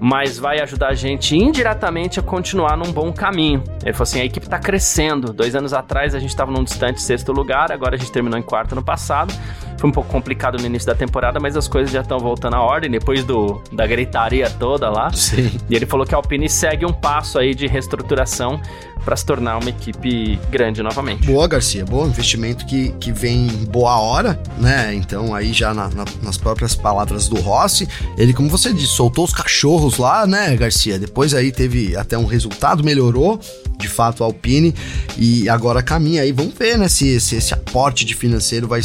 mas 0.00 0.38
vai 0.38 0.60
ajudar 0.60 0.88
a 0.88 0.94
gente 0.94 1.36
indiretamente 1.36 2.20
a 2.20 2.22
continuar 2.22 2.76
num 2.76 2.92
bom 2.92 3.12
caminho. 3.12 3.62
Ele 3.82 3.92
falou 3.92 4.02
assim: 4.02 4.20
a 4.20 4.24
equipe 4.24 4.46
está 4.46 4.58
crescendo. 4.58 5.32
Dois 5.32 5.54
anos 5.54 5.72
atrás 5.72 6.14
a 6.14 6.18
gente 6.18 6.30
estava 6.30 6.52
num 6.52 6.64
distante 6.64 7.00
sexto 7.00 7.32
lugar, 7.32 7.72
agora 7.72 7.94
a 7.94 7.98
gente 7.98 8.12
terminou 8.12 8.38
em 8.38 8.42
quarto 8.42 8.74
no 8.74 8.82
passado. 8.82 9.32
Foi 9.78 9.88
um 9.88 9.92
pouco 9.92 10.10
complicado 10.10 10.58
no 10.58 10.66
início 10.66 10.86
da 10.86 10.94
temporada, 10.94 11.38
mas 11.40 11.56
as 11.56 11.68
coisas 11.68 11.92
já 11.92 12.00
estão 12.00 12.18
voltando 12.18 12.54
à 12.54 12.60
ordem 12.60 12.90
depois 12.90 13.24
do, 13.24 13.53
da 13.72 13.86
gritaria 13.86 14.48
toda 14.50 14.90
lá. 14.90 15.12
Sim. 15.12 15.50
E 15.68 15.74
ele 15.74 15.86
falou 15.86 16.06
que 16.06 16.14
a 16.14 16.18
Alpine 16.18 16.48
segue 16.48 16.84
um 16.84 16.92
passo 16.92 17.38
aí 17.38 17.54
de 17.54 17.66
reestruturação 17.66 18.60
para 19.04 19.16
se 19.16 19.26
tornar 19.26 19.58
uma 19.58 19.68
equipe 19.68 20.38
grande 20.50 20.82
novamente. 20.82 21.26
Boa, 21.26 21.46
Garcia, 21.46 21.84
bom 21.84 22.06
investimento 22.06 22.64
que, 22.64 22.90
que 22.92 23.12
vem 23.12 23.46
boa 23.70 24.00
hora, 24.00 24.40
né? 24.58 24.94
Então, 24.94 25.34
aí 25.34 25.52
já 25.52 25.74
na, 25.74 25.88
na, 25.90 26.04
nas 26.22 26.38
próprias 26.38 26.74
palavras 26.74 27.28
do 27.28 27.38
Rossi, 27.40 27.86
ele, 28.16 28.32
como 28.32 28.48
você 28.48 28.72
disse, 28.72 28.94
soltou 28.94 29.24
os 29.24 29.32
cachorros 29.32 29.98
lá, 29.98 30.26
né, 30.26 30.56
Garcia? 30.56 30.98
Depois 30.98 31.34
aí 31.34 31.52
teve 31.52 31.94
até 31.96 32.16
um 32.16 32.24
resultado, 32.24 32.82
melhorou 32.82 33.38
de 33.76 33.88
fato 33.88 34.22
a 34.22 34.26
Alpine 34.26 34.74
e 35.18 35.48
agora 35.48 35.82
caminha 35.82 36.22
aí. 36.22 36.32
Vamos 36.32 36.54
ver, 36.54 36.78
né, 36.78 36.88
se, 36.88 37.20
se 37.20 37.36
esse 37.36 37.52
aporte 37.52 38.04
de 38.04 38.14
financeiro 38.14 38.66
vai 38.66 38.80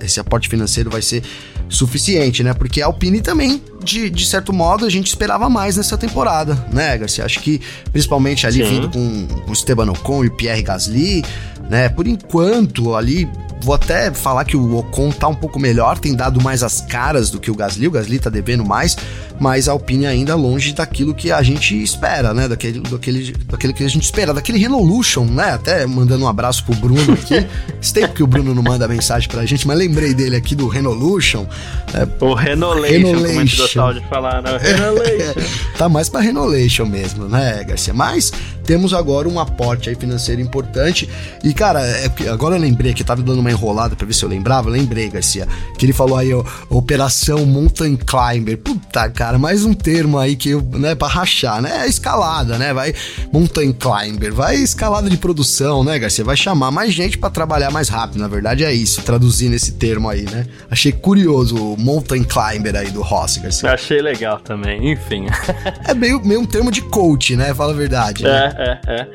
esse 0.00 0.18
aporte 0.18 0.48
financeiro 0.48 0.90
vai 0.90 1.02
ser 1.02 1.22
suficiente, 1.70 2.42
né? 2.42 2.52
Porque 2.52 2.82
a 2.82 2.86
Alpine 2.86 3.22
também, 3.22 3.62
de, 3.82 4.10
de 4.10 4.26
certo 4.26 4.52
modo, 4.52 4.84
a 4.84 4.90
gente 4.90 5.06
esperava 5.06 5.48
mais 5.48 5.76
nessa 5.76 5.96
temporada, 5.96 6.66
né, 6.72 6.98
Garcia? 6.98 7.24
Acho 7.24 7.40
que 7.40 7.60
principalmente 7.92 8.46
ali 8.46 8.58
Sim. 8.58 8.70
vindo 8.70 8.90
com, 8.90 9.26
com 9.46 9.52
Esteban 9.52 9.90
Ocon 9.90 10.24
e 10.24 10.30
Pierre 10.30 10.62
Gasly, 10.62 11.24
né? 11.70 11.88
Por 11.88 12.06
enquanto, 12.06 12.94
ali 12.94 13.26
Vou 13.62 13.74
até 13.74 14.10
falar 14.12 14.44
que 14.44 14.56
o 14.56 14.78
Ocon 14.78 15.10
tá 15.10 15.28
um 15.28 15.34
pouco 15.34 15.58
melhor, 15.58 15.98
tem 15.98 16.14
dado 16.14 16.40
mais 16.40 16.62
as 16.62 16.80
caras 16.80 17.30
do 17.30 17.38
que 17.38 17.50
o 17.50 17.54
Gasly. 17.54 17.88
O 17.88 17.90
Gasly 17.90 18.18
tá 18.18 18.30
devendo 18.30 18.64
mais, 18.64 18.96
mas 19.40 19.68
a 19.68 19.72
Alpine 19.72 20.06
ainda 20.06 20.34
longe 20.34 20.74
daquilo 20.74 21.14
que 21.14 21.32
a 21.32 21.42
gente 21.42 21.82
espera, 21.82 22.34
né? 22.34 22.46
Daquele, 22.46 22.78
daquele, 22.80 23.32
daquele 23.48 23.72
que 23.72 23.82
a 23.82 23.88
gente 23.88 24.04
espera, 24.04 24.34
daquele 24.34 24.58
Renolution, 24.58 25.24
né? 25.24 25.54
Até 25.54 25.86
mandando 25.86 26.26
um 26.26 26.28
abraço 26.28 26.62
pro 26.62 26.74
Bruno 26.74 27.14
aqui. 27.14 27.46
Esse 27.80 27.94
tempo 27.94 28.12
que 28.12 28.22
o 28.22 28.26
Bruno 28.26 28.54
não 28.54 28.62
manda 28.62 28.86
mensagem 28.86 29.26
pra 29.30 29.46
gente, 29.46 29.66
mas 29.66 29.78
lembrei 29.78 30.12
dele 30.12 30.36
aqui 30.36 30.54
do 30.54 30.68
Renolution. 30.68 31.46
É, 31.94 32.06
o 32.22 32.34
Renolation, 32.34 33.06
Renolation. 33.06 33.34
como 33.34 33.56
gostava 33.56 33.94
de 33.94 34.06
falar, 34.08 34.42
né? 34.42 34.58
Renolation. 34.58 35.40
tá 35.78 35.88
mais 35.88 36.10
pra 36.10 36.20
Renolation 36.20 36.84
mesmo, 36.84 37.26
né, 37.26 37.64
Garcia? 37.64 37.94
Mas 37.94 38.30
temos 38.70 38.94
agora 38.94 39.28
um 39.28 39.40
aporte 39.40 39.88
aí 39.88 39.96
financeiro 39.96 40.40
importante. 40.40 41.08
E, 41.42 41.52
cara, 41.52 41.80
é, 41.80 42.08
agora 42.30 42.54
eu 42.54 42.60
lembrei 42.60 42.94
que 42.94 43.02
eu 43.02 43.06
tava 43.06 43.20
dando 43.20 43.40
uma 43.40 43.50
enrolada 43.50 43.96
pra 43.96 44.06
ver 44.06 44.12
se 44.12 44.24
eu 44.24 44.28
lembrava. 44.28 44.68
Eu 44.68 44.72
lembrei, 44.72 45.08
Garcia, 45.08 45.48
que 45.76 45.84
ele 45.84 45.92
falou 45.92 46.16
aí, 46.16 46.32
ó, 46.32 46.44
Operação 46.68 47.44
Mountain 47.44 47.96
Climber. 47.96 48.58
Puta, 48.58 49.08
cara, 49.10 49.29
mais 49.38 49.64
um 49.64 49.72
termo 49.72 50.18
aí 50.18 50.36
que 50.36 50.50
eu, 50.50 50.62
né, 50.62 50.94
pra 50.94 51.08
rachar, 51.08 51.60
né? 51.60 51.84
É 51.84 51.88
escalada, 51.88 52.58
né? 52.58 52.72
Vai 52.72 52.94
Mountain 53.32 53.72
Climber, 53.72 54.32
vai 54.32 54.56
escalada 54.56 55.08
de 55.08 55.16
produção, 55.16 55.84
né, 55.84 55.98
Garcia? 55.98 56.24
Vai 56.24 56.36
chamar 56.36 56.70
mais 56.70 56.92
gente 56.92 57.18
para 57.18 57.30
trabalhar 57.30 57.70
mais 57.70 57.88
rápido. 57.88 58.20
Na 58.20 58.28
verdade, 58.28 58.64
é 58.64 58.72
isso, 58.72 59.02
traduzindo 59.02 59.54
esse 59.54 59.72
termo 59.72 60.08
aí, 60.08 60.22
né? 60.22 60.46
Achei 60.70 60.92
curioso 60.92 61.56
o 61.56 61.76
Mountain 61.78 62.24
Climber 62.24 62.76
aí 62.76 62.90
do 62.90 63.02
Rossi, 63.02 63.40
Garcia. 63.40 63.72
achei 63.72 64.00
legal 64.00 64.40
também, 64.40 64.92
enfim. 64.92 65.26
é 65.86 65.94
meio, 65.94 66.20
meio 66.24 66.40
um 66.40 66.46
termo 66.46 66.70
de 66.70 66.82
coach, 66.82 67.36
né? 67.36 67.54
Fala 67.54 67.72
a 67.72 67.76
verdade. 67.76 68.24
Né? 68.24 68.54
É, 68.56 68.80
é, 68.86 69.00
é. 69.00 69.08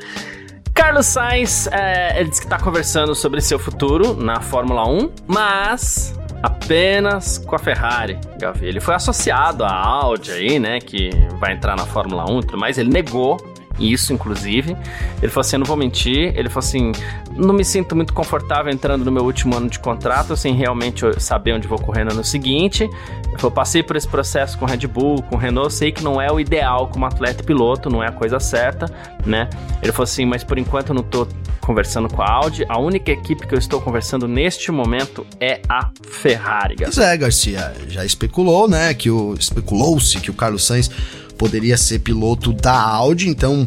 Carlos 0.76 1.06
Sainz, 1.06 1.66
é, 1.72 2.20
ele 2.20 2.28
disse 2.28 2.42
que 2.42 2.46
está 2.46 2.58
conversando 2.58 3.14
sobre 3.14 3.40
seu 3.40 3.58
futuro 3.58 4.14
na 4.14 4.42
Fórmula 4.42 4.86
1, 4.86 5.10
mas 5.26 6.14
apenas 6.42 7.38
com 7.38 7.56
a 7.56 7.58
Ferrari, 7.58 8.18
Gavi. 8.38 8.66
Ele 8.66 8.80
foi 8.80 8.94
associado 8.94 9.64
à 9.64 9.72
Audi 9.72 10.30
aí, 10.32 10.58
né, 10.58 10.78
que 10.80 11.10
vai 11.38 11.52
entrar 11.52 11.76
na 11.76 11.86
Fórmula 11.86 12.30
1 12.30 12.40
e 12.40 12.46
tudo 12.46 12.58
mais, 12.58 12.78
ele 12.78 12.90
negou 12.90 13.36
isso, 13.78 14.12
inclusive. 14.12 14.76
Ele 15.22 15.30
falou 15.30 15.40
assim: 15.40 15.56
eu 15.56 15.60
não 15.60 15.66
vou 15.66 15.76
mentir. 15.76 16.32
Ele 16.36 16.48
falou 16.48 16.66
assim: 16.66 16.92
não 17.36 17.54
me 17.54 17.64
sinto 17.64 17.94
muito 17.94 18.12
confortável 18.12 18.72
entrando 18.72 19.04
no 19.04 19.12
meu 19.12 19.24
último 19.24 19.56
ano 19.56 19.68
de 19.68 19.78
contrato 19.78 20.36
sem 20.36 20.54
realmente 20.54 21.02
saber 21.20 21.52
onde 21.52 21.68
vou 21.68 21.78
correr 21.78 22.04
no 22.04 22.12
ano 22.12 22.24
seguinte. 22.24 22.84
Ele 22.84 23.38
falou: 23.38 23.50
passei 23.50 23.82
por 23.82 23.96
esse 23.96 24.08
processo 24.08 24.58
com 24.58 24.66
Red 24.66 24.86
Bull, 24.86 25.22
com 25.22 25.36
Renault, 25.36 25.72
sei 25.72 25.92
que 25.92 26.02
não 26.02 26.20
é 26.20 26.30
o 26.30 26.40
ideal 26.40 26.88
como 26.88 27.06
atleta 27.06 27.42
e 27.42 27.46
piloto, 27.46 27.90
não 27.90 28.02
é 28.02 28.08
a 28.08 28.12
coisa 28.12 28.40
certa, 28.40 28.86
né? 29.24 29.48
Ele 29.82 29.92
falou 29.92 30.04
assim: 30.04 30.24
mas 30.24 30.42
por 30.42 30.58
enquanto 30.58 30.90
eu 30.90 30.94
não 30.94 31.02
tô 31.02 31.26
conversando 31.66 32.08
com 32.08 32.22
a 32.22 32.30
Audi. 32.30 32.64
A 32.68 32.78
única 32.78 33.10
equipe 33.10 33.44
que 33.44 33.52
eu 33.52 33.58
estou 33.58 33.80
conversando 33.80 34.28
neste 34.28 34.70
momento 34.70 35.26
é 35.40 35.60
a 35.68 35.90
Ferrari. 36.00 36.76
Pois 36.76 36.96
é, 36.96 37.16
Garcia. 37.16 37.74
Já 37.88 38.04
especulou, 38.04 38.68
né? 38.68 38.94
Que 38.94 39.10
o 39.10 39.34
especulou-se 39.34 40.20
que 40.20 40.30
o 40.30 40.34
Carlos 40.34 40.64
Sainz 40.64 40.88
poderia 41.36 41.76
ser 41.76 42.00
piloto 42.00 42.52
da 42.52 42.78
Audi, 42.78 43.28
então 43.28 43.66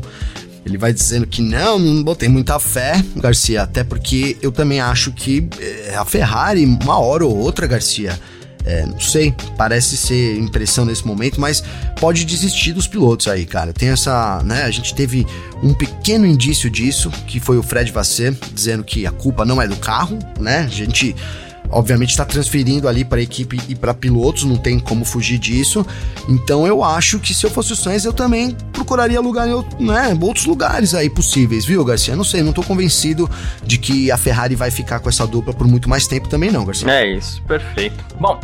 ele 0.65 0.77
vai 0.77 0.93
dizendo 0.93 1.25
que 1.25 1.41
não, 1.41 1.79
não 1.79 2.03
botei 2.03 2.29
muita 2.29 2.59
fé, 2.59 3.03
Garcia, 3.15 3.63
até 3.63 3.83
porque 3.83 4.37
eu 4.41 4.51
também 4.51 4.79
acho 4.79 5.11
que 5.11 5.47
é, 5.59 5.95
a 5.95 6.05
Ferrari, 6.05 6.65
uma 6.65 6.99
hora 6.99 7.25
ou 7.25 7.35
outra, 7.35 7.65
Garcia, 7.65 8.19
é, 8.65 8.85
não 8.85 8.99
sei, 8.99 9.33
parece 9.57 9.95
ser 9.95 10.37
impressão 10.37 10.85
nesse 10.85 11.05
momento, 11.07 11.39
mas 11.39 11.63
pode 11.99 12.25
desistir 12.25 12.73
dos 12.73 12.87
pilotos 12.87 13.27
aí, 13.27 13.45
cara. 13.45 13.71
Tem 13.73 13.89
essa, 13.89 14.43
né? 14.43 14.63
A 14.63 14.71
gente 14.71 14.93
teve 14.93 15.25
um 15.63 15.73
pequeno 15.73 16.25
indício 16.25 16.69
disso, 16.69 17.09
que 17.25 17.39
foi 17.39 17.57
o 17.57 17.63
Fred 17.63 17.91
Vasseur 17.91 18.35
dizendo 18.53 18.83
que 18.83 19.07
a 19.07 19.11
culpa 19.11 19.45
não 19.45 19.61
é 19.61 19.67
do 19.67 19.77
carro, 19.77 20.19
né? 20.39 20.59
A 20.59 20.67
gente 20.67 21.15
obviamente 21.69 22.09
está 22.11 22.25
transferindo 22.25 22.87
ali 22.87 23.03
para 23.05 23.21
equipe 23.21 23.59
e 23.67 23.75
para 23.75 23.93
pilotos, 23.93 24.43
não 24.43 24.57
tem 24.57 24.79
como 24.79 25.05
fugir 25.05 25.37
disso. 25.37 25.85
Então 26.27 26.65
eu 26.65 26.83
acho 26.83 27.19
que 27.19 27.33
se 27.33 27.45
eu 27.45 27.49
fosse 27.49 27.73
o 27.73 27.75
Sainz, 27.75 28.05
eu 28.05 28.13
também 28.13 28.55
procuraria 28.73 29.19
lugar 29.19 29.47
em 29.47 29.85
né, 29.85 30.17
outros 30.19 30.45
lugares 30.45 30.93
aí 30.93 31.09
possíveis, 31.09 31.65
viu, 31.65 31.83
Garcia? 31.83 32.15
Não 32.15 32.23
sei, 32.23 32.41
não 32.41 32.49
estou 32.49 32.63
convencido 32.63 33.29
de 33.63 33.77
que 33.77 34.11
a 34.11 34.17
Ferrari 34.17 34.55
vai 34.55 34.71
ficar 34.71 34.99
com 34.99 35.09
essa 35.09 35.25
dupla 35.25 35.53
por 35.53 35.67
muito 35.67 35.89
mais 35.89 36.07
tempo 36.07 36.27
também 36.27 36.51
não, 36.51 36.65
Garcia. 36.65 36.89
É 36.89 37.15
isso, 37.15 37.41
perfeito. 37.43 38.03
Bom, 38.19 38.39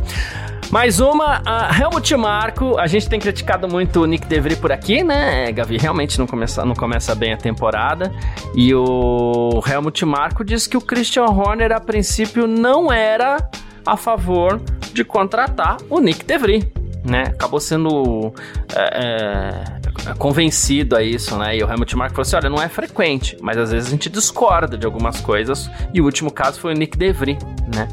mais 0.76 1.00
uma, 1.00 1.42
a 1.46 1.74
Helmut 1.74 2.14
Marko, 2.18 2.78
a 2.78 2.86
gente 2.86 3.08
tem 3.08 3.18
criticado 3.18 3.66
muito 3.66 4.02
o 4.02 4.06
Nick 4.06 4.28
DeVry 4.28 4.58
por 4.58 4.74
aqui, 4.74 5.06
né, 5.06 5.50
Gavi? 5.54 5.78
Realmente 5.78 6.20
não 6.20 6.28
começa, 6.28 6.66
não 6.66 6.76
começa 6.76 7.16
bem 7.16 7.32
a 7.32 7.38
temporada. 7.38 8.12
E 8.54 8.76
o 8.76 9.64
Helmut 9.66 10.04
Marko 10.04 10.44
diz 10.44 10.68
que 10.68 10.76
o 10.76 10.82
Christian 10.82 11.28
Horner, 11.28 11.72
a 11.72 11.80
princípio, 11.80 12.46
não 12.46 12.92
era 12.92 13.38
a 13.86 13.96
favor 13.96 14.62
de 14.92 15.06
contratar 15.06 15.78
o 15.90 16.02
Nick 16.02 16.26
DeVry. 16.26 16.70
Né, 17.06 17.24
acabou 17.28 17.60
sendo 17.62 18.34
é, 18.76 19.64
é, 20.10 20.14
convencido 20.18 20.96
a 20.96 21.04
isso, 21.04 21.38
né? 21.38 21.56
E 21.56 21.64
o 21.64 21.70
Helmut 21.70 21.96
Marko 21.96 22.16
falou 22.16 22.24
assim: 22.24 22.36
olha, 22.36 22.50
não 22.50 22.60
é 22.60 22.68
frequente, 22.68 23.38
mas 23.40 23.58
às 23.58 23.72
vezes 23.72 23.88
a 23.88 23.92
gente 23.92 24.10
discorda 24.10 24.76
de 24.76 24.88
algumas 24.88 25.22
coisas. 25.22 25.70
E 25.94 26.02
o 26.02 26.04
último 26.04 26.32
caso 26.32 26.60
foi 26.60 26.74
o 26.74 26.76
Nick 26.76 26.98
DeVry, 26.98 27.38
né? 27.74 27.88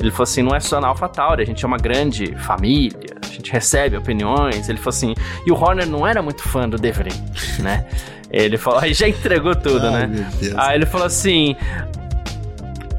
Ele 0.00 0.10
falou 0.10 0.24
assim: 0.24 0.42
não 0.42 0.54
é 0.54 0.60
só 0.60 0.80
na 0.80 0.88
AlphaTauri, 0.88 1.42
a 1.42 1.46
gente 1.46 1.64
é 1.64 1.68
uma 1.68 1.76
grande 1.76 2.34
família, 2.36 3.16
a 3.22 3.26
gente 3.26 3.50
recebe 3.52 3.96
opiniões. 3.96 4.68
Ele 4.68 4.78
falou 4.78 4.90
assim: 4.90 5.14
e 5.46 5.50
o 5.50 5.54
Horner 5.54 5.86
não 5.86 6.06
era 6.06 6.22
muito 6.22 6.42
fã 6.42 6.68
do 6.68 6.76
De 6.76 6.92
Vries, 6.92 7.58
né? 7.58 7.86
Ele 8.30 8.58
falou, 8.58 8.80
aí 8.80 8.92
já 8.92 9.08
entregou 9.08 9.54
tudo, 9.54 9.86
Ai, 9.86 10.06
né? 10.06 10.30
Aí 10.56 10.76
ele 10.76 10.86
falou 10.86 11.06
assim: 11.06 11.56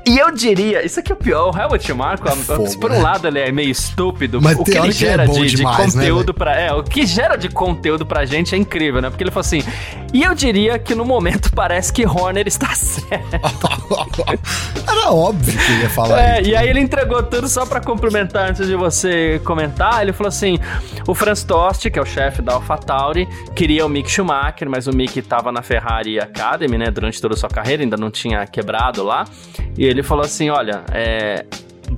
e 0.09 0.17
eu 0.17 0.31
diria, 0.31 0.83
isso 0.83 0.99
aqui 0.99 1.11
é 1.11 1.15
o 1.15 1.17
pior, 1.17 1.55
o 1.55 1.55
Helmut 1.55 1.93
Marko, 1.93 2.27
é 2.27 2.31
fogo, 2.31 2.79
por 2.79 2.89
um 2.89 2.95
né? 2.95 2.99
lado 2.99 3.27
ele 3.27 3.37
é 3.37 3.51
meio 3.51 3.69
estúpido, 3.69 4.41
Mas 4.41 4.57
o 4.57 4.63
que 4.63 4.75
ele 4.75 4.91
gera 4.91 5.25
é 5.25 5.27
de, 5.27 5.55
demais, 5.55 5.91
de, 5.91 5.97
né, 5.97 6.03
conteúdo 6.03 6.33
né, 6.33 6.35
para 6.35 6.59
É, 6.59 6.73
o 6.73 6.81
que 6.81 7.05
gera 7.05 7.35
de 7.35 7.47
conteúdo 7.47 8.07
pra 8.07 8.25
gente 8.25 8.55
é 8.55 8.57
incrível, 8.57 9.03
né? 9.03 9.11
Porque 9.11 9.23
ele 9.23 9.29
falou 9.29 9.41
assim, 9.41 9.63
e 10.11 10.23
eu 10.23 10.33
diria 10.33 10.79
que 10.79 10.95
no 10.95 11.05
momento 11.05 11.51
parece 11.53 11.93
que 11.93 12.07
Horner 12.07 12.47
está 12.47 12.73
certo. 12.73 13.39
Era 14.87 15.11
óbvio 15.11 15.59
que 15.59 15.71
ele 15.73 15.83
ia 15.83 15.89
falar 15.91 16.19
é, 16.19 16.41
isso. 16.41 16.49
E 16.49 16.55
aí 16.55 16.67
ele 16.67 16.79
entregou 16.79 17.21
tudo 17.21 17.47
só 17.47 17.63
para 17.63 17.79
complementar 17.79 18.49
antes 18.49 18.65
de 18.65 18.75
você 18.75 19.39
comentar, 19.45 20.01
ele 20.01 20.11
falou 20.11 20.29
assim, 20.29 20.57
o 21.07 21.13
Franz 21.13 21.43
Tost, 21.43 21.87
que 21.87 21.99
é 21.99 22.01
o 22.01 22.05
chefe 22.05 22.41
da 22.41 22.53
AlphaTauri, 22.53 23.27
queria 23.55 23.85
o 23.85 23.89
Mick 23.89 24.09
Schumacher, 24.09 24.67
mas 24.67 24.87
o 24.87 24.91
Mick 24.91 25.19
estava 25.19 25.51
na 25.51 25.61
Ferrari 25.61 26.19
Academy, 26.19 26.79
né, 26.79 26.89
durante 26.89 27.21
toda 27.21 27.35
a 27.35 27.37
sua 27.37 27.49
carreira, 27.49 27.83
ainda 27.83 27.97
não 27.97 28.09
tinha 28.09 28.47
quebrado 28.47 29.03
lá, 29.03 29.25
e 29.77 29.85
ele 29.85 29.98
falou 30.03 30.25
assim: 30.25 30.49
olha, 30.49 30.83
é, 30.91 31.45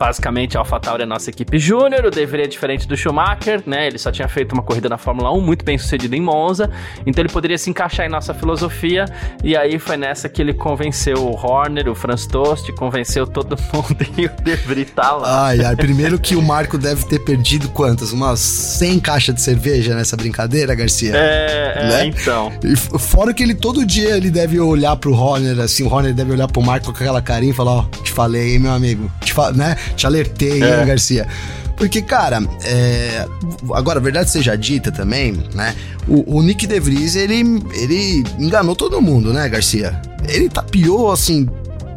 basicamente 0.02 0.58
a 0.58 0.62
AlphaTauri 0.62 1.02
é 1.02 1.04
a 1.04 1.08
nossa 1.08 1.30
equipe 1.30 1.60
júnior, 1.60 2.06
o 2.06 2.10
deveria 2.10 2.46
é 2.46 2.48
diferente 2.48 2.88
do 2.88 2.98
Schumacher, 2.98 3.62
né? 3.68 3.86
Ele 3.86 4.00
só 4.00 4.12
tinha 4.12 4.28
feito 4.28 4.54
uma 4.54 4.64
corrida 4.64 4.90
na 4.90 4.98
Fórmula 4.98 5.32
1 5.32 5.40
muito 5.40 5.64
bem 5.64 5.78
sucedida 5.78 6.16
em 6.16 6.22
Monza, 6.22 6.72
então 7.06 7.22
ele 7.22 7.32
poderia 7.32 7.56
se 7.56 7.70
encaixar 7.70 8.08
em 8.08 8.10
nossa 8.10 8.34
filosofia, 8.34 9.06
e 9.44 9.56
aí 9.56 9.78
foi 9.78 9.98
nessa 9.98 10.28
que 10.28 10.42
ele 10.42 10.56
convenceu 10.56 11.18
o 11.18 11.36
Horner, 11.36 11.88
o 11.88 11.94
Franz 11.94 12.26
Tost, 12.26 12.72
convenceu 12.72 13.28
todo 13.28 13.56
mundo 13.72 13.96
e 14.18 14.26
o 14.26 14.32
De 14.44 14.56
Vries 14.56 14.90
tá 14.90 15.12
lá. 15.12 15.46
Ai, 15.46 15.64
ai, 15.64 15.76
primeiro 15.76 16.18
que 16.18 16.36
o 16.36 16.42
Marco 16.42 16.80
deve 16.80 17.06
ter 17.06 17.20
perdido 17.20 17.70
quantas? 17.70 18.12
Umas 18.12 18.40
100 18.40 19.00
caixas 19.02 19.36
de 19.36 19.42
cerveja 19.42 19.94
nessa 19.94 20.18
brincadeira, 20.18 20.74
Garcia? 20.74 21.16
É, 21.16 21.74
é 21.76 21.88
né? 21.88 22.06
então. 22.08 22.52
E 22.64 22.76
fora 22.76 23.36
que 23.36 23.44
ele 23.44 23.54
todo 23.54 23.86
dia 23.86 24.18
ele 24.18 24.32
deve 24.32 24.60
olhar 24.60 24.96
pro 24.96 25.14
Horner, 25.14 25.60
assim, 25.60 25.84
o 25.84 25.94
Horner 25.94 26.12
deve 26.12 26.32
olhar 26.32 26.48
pro 26.48 26.60
Marco 26.64 26.88
com 26.88 26.92
aquela 26.92 27.22
carinha 27.22 27.52
e 27.52 27.56
falar, 27.56 27.72
ó, 27.72 27.86
oh, 27.86 28.04
te 28.04 28.12
falei, 28.12 28.54
hein, 28.54 28.60
meu 28.60 28.72
amigo, 28.72 29.12
te 29.22 29.32
fa 29.32 29.52
né? 29.52 29.76
Te 29.96 30.06
alertei, 30.06 30.62
é. 30.64 30.80
hein, 30.80 30.86
Garcia? 30.86 31.28
Porque, 31.76 32.02
cara, 32.02 32.44
é... 32.64 33.26
agora, 33.74 34.00
a 34.00 34.02
verdade 34.02 34.30
seja 34.30 34.56
dita 34.56 34.92
também, 34.92 35.44
né? 35.54 35.76
O, 36.08 36.38
o 36.38 36.44
Nick 36.44 36.68
DeVries, 36.68 37.16
ele, 37.16 37.40
ele 37.74 38.24
enganou 38.38 38.76
todo 38.76 39.02
mundo, 39.02 39.34
né, 39.34 39.48
Garcia? 39.50 40.00
Ele 40.28 40.48
tapiou, 40.48 41.12
assim, 41.12 41.48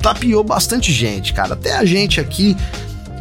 tapiou 0.00 0.42
bastante 0.42 0.92
gente, 0.92 1.32
cara. 1.34 1.52
Até 1.54 1.76
a 1.76 1.84
gente 1.84 2.20
aqui 2.20 2.56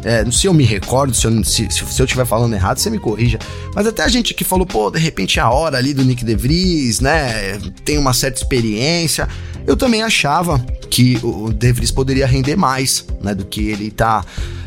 é, 0.04 0.22
não 0.22 0.30
sei 0.30 0.42
se 0.42 0.46
eu 0.46 0.54
me 0.54 0.64
recordo, 0.64 1.14
se 1.14 1.26
eu, 1.26 1.44
se, 1.44 1.66
se 1.70 2.00
eu 2.00 2.04
estiver 2.04 2.26
falando 2.26 2.52
errado, 2.52 2.76
você 2.76 2.90
me 2.90 2.98
corrija. 2.98 3.38
Mas 3.74 3.86
até 3.86 4.02
a 4.02 4.08
gente 4.08 4.34
aqui 4.34 4.44
falou, 4.44 4.66
pô, 4.66 4.90
de 4.90 4.98
repente 4.98 5.38
é 5.38 5.42
a 5.42 5.50
hora 5.50 5.78
ali 5.78 5.94
do 5.94 6.04
Nick 6.04 6.24
DeVries, 6.24 7.00
né? 7.00 7.58
Tem 7.84 7.96
uma 7.96 8.12
certa 8.12 8.38
experiência. 8.38 9.26
Eu 9.66 9.76
também 9.76 10.02
achava 10.02 10.58
que 10.90 11.18
o 11.22 11.52
De 11.52 11.72
Vries 11.72 11.90
poderia 11.90 12.26
render 12.26 12.56
mais, 12.56 13.04
né, 13.20 13.34
do 13.34 13.44
que 13.44 13.68
ele 13.68 13.90
tá 13.90 14.24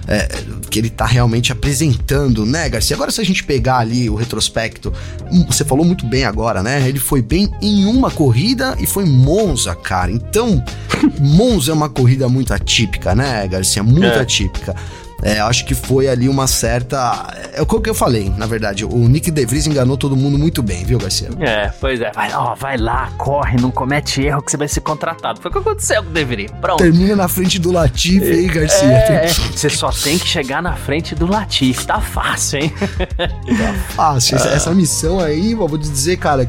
é, 0.08 0.28
que 0.70 0.80
ele 0.80 0.90
tá 0.90 1.06
realmente 1.06 1.52
apresentando, 1.52 2.46
né, 2.46 2.70
Garcia? 2.70 2.96
Agora, 2.96 3.12
se 3.12 3.20
a 3.20 3.26
gente 3.26 3.44
pegar 3.44 3.80
ali 3.80 4.10
o 4.10 4.16
retrospecto, 4.16 4.94
hum, 5.30 5.46
você 5.46 5.66
falou 5.66 5.86
muito 5.86 6.06
bem 6.06 6.24
agora, 6.24 6.64
né? 6.64 6.88
Ele 6.88 6.98
foi 6.98 7.22
bem 7.22 7.52
em 7.62 7.86
uma 7.86 8.10
corrida 8.10 8.76
e 8.80 8.86
foi 8.86 9.06
Monza, 9.06 9.76
cara. 9.76 10.10
Então, 10.10 10.64
Monza 11.20 11.72
é 11.72 11.74
uma 11.74 11.90
corrida 11.90 12.30
muito 12.30 12.54
atípica, 12.54 13.14
né, 13.14 13.46
Garcia? 13.48 13.84
Muito 13.84 14.06
é. 14.06 14.20
atípica. 14.20 14.74
É, 15.24 15.40
acho 15.40 15.66
que 15.66 15.74
foi 15.74 16.08
ali 16.08 16.30
uma 16.30 16.48
certa. 16.48 17.34
É 17.54 17.62
o 17.62 17.66
que 17.66 17.90
eu 17.90 17.96
falei, 17.96 18.32
na 18.38 18.46
verdade. 18.46 18.86
O 18.86 19.08
Nick 19.08 19.32
DeVries 19.32 19.66
enganou 19.68 19.98
todo 19.98 20.16
mundo 20.16 20.38
muito 20.38 20.62
bem, 20.62 20.86
viu, 20.86 21.00
Garcia? 21.00 21.30
É, 21.40 21.72
pois 21.80 22.00
é. 22.02 22.12
Vai, 22.12 22.34
ó, 22.34 22.54
vai 22.56 22.78
lá, 22.78 23.12
corre, 23.18 23.60
não 23.60 23.72
comete 23.72 24.22
erro 24.22 24.42
que 24.42 24.52
você 24.52 24.58
vai 24.58 24.68
ser 24.68 24.82
contratado. 24.82 25.42
Foi 25.42 25.50
o 25.50 25.54
que 25.54 25.60
aconteceu 25.60 26.04
com 26.04 26.10
o 26.10 26.14
DeVries. 26.14 26.52
Pronto. 26.62 26.84
Termina 26.84 27.16
na 27.16 27.28
frente 27.28 27.60
do 27.60 27.72
Latifi 27.72 28.26
aí, 28.26 28.48
Garcia. 28.48 28.88
É, 28.88 29.26
é, 29.26 29.28
você 29.28 29.70
só 29.70 29.90
tem 29.90 30.18
que 30.20 30.28
chegar 30.28 30.62
na 30.62 30.76
frente 30.76 31.16
do 31.16 31.26
Latifi. 31.26 31.86
Tá 31.88 32.00
fácil, 32.00 32.60
hein? 32.60 32.74
Tá 33.18 33.74
fácil. 33.96 34.36
Essa, 34.36 34.50
essa 34.50 34.72
missão 34.74 35.20
aí, 35.20 35.54
vou 35.56 35.78
te 35.78 35.90
dizer, 35.90 36.18
cara. 36.18 36.46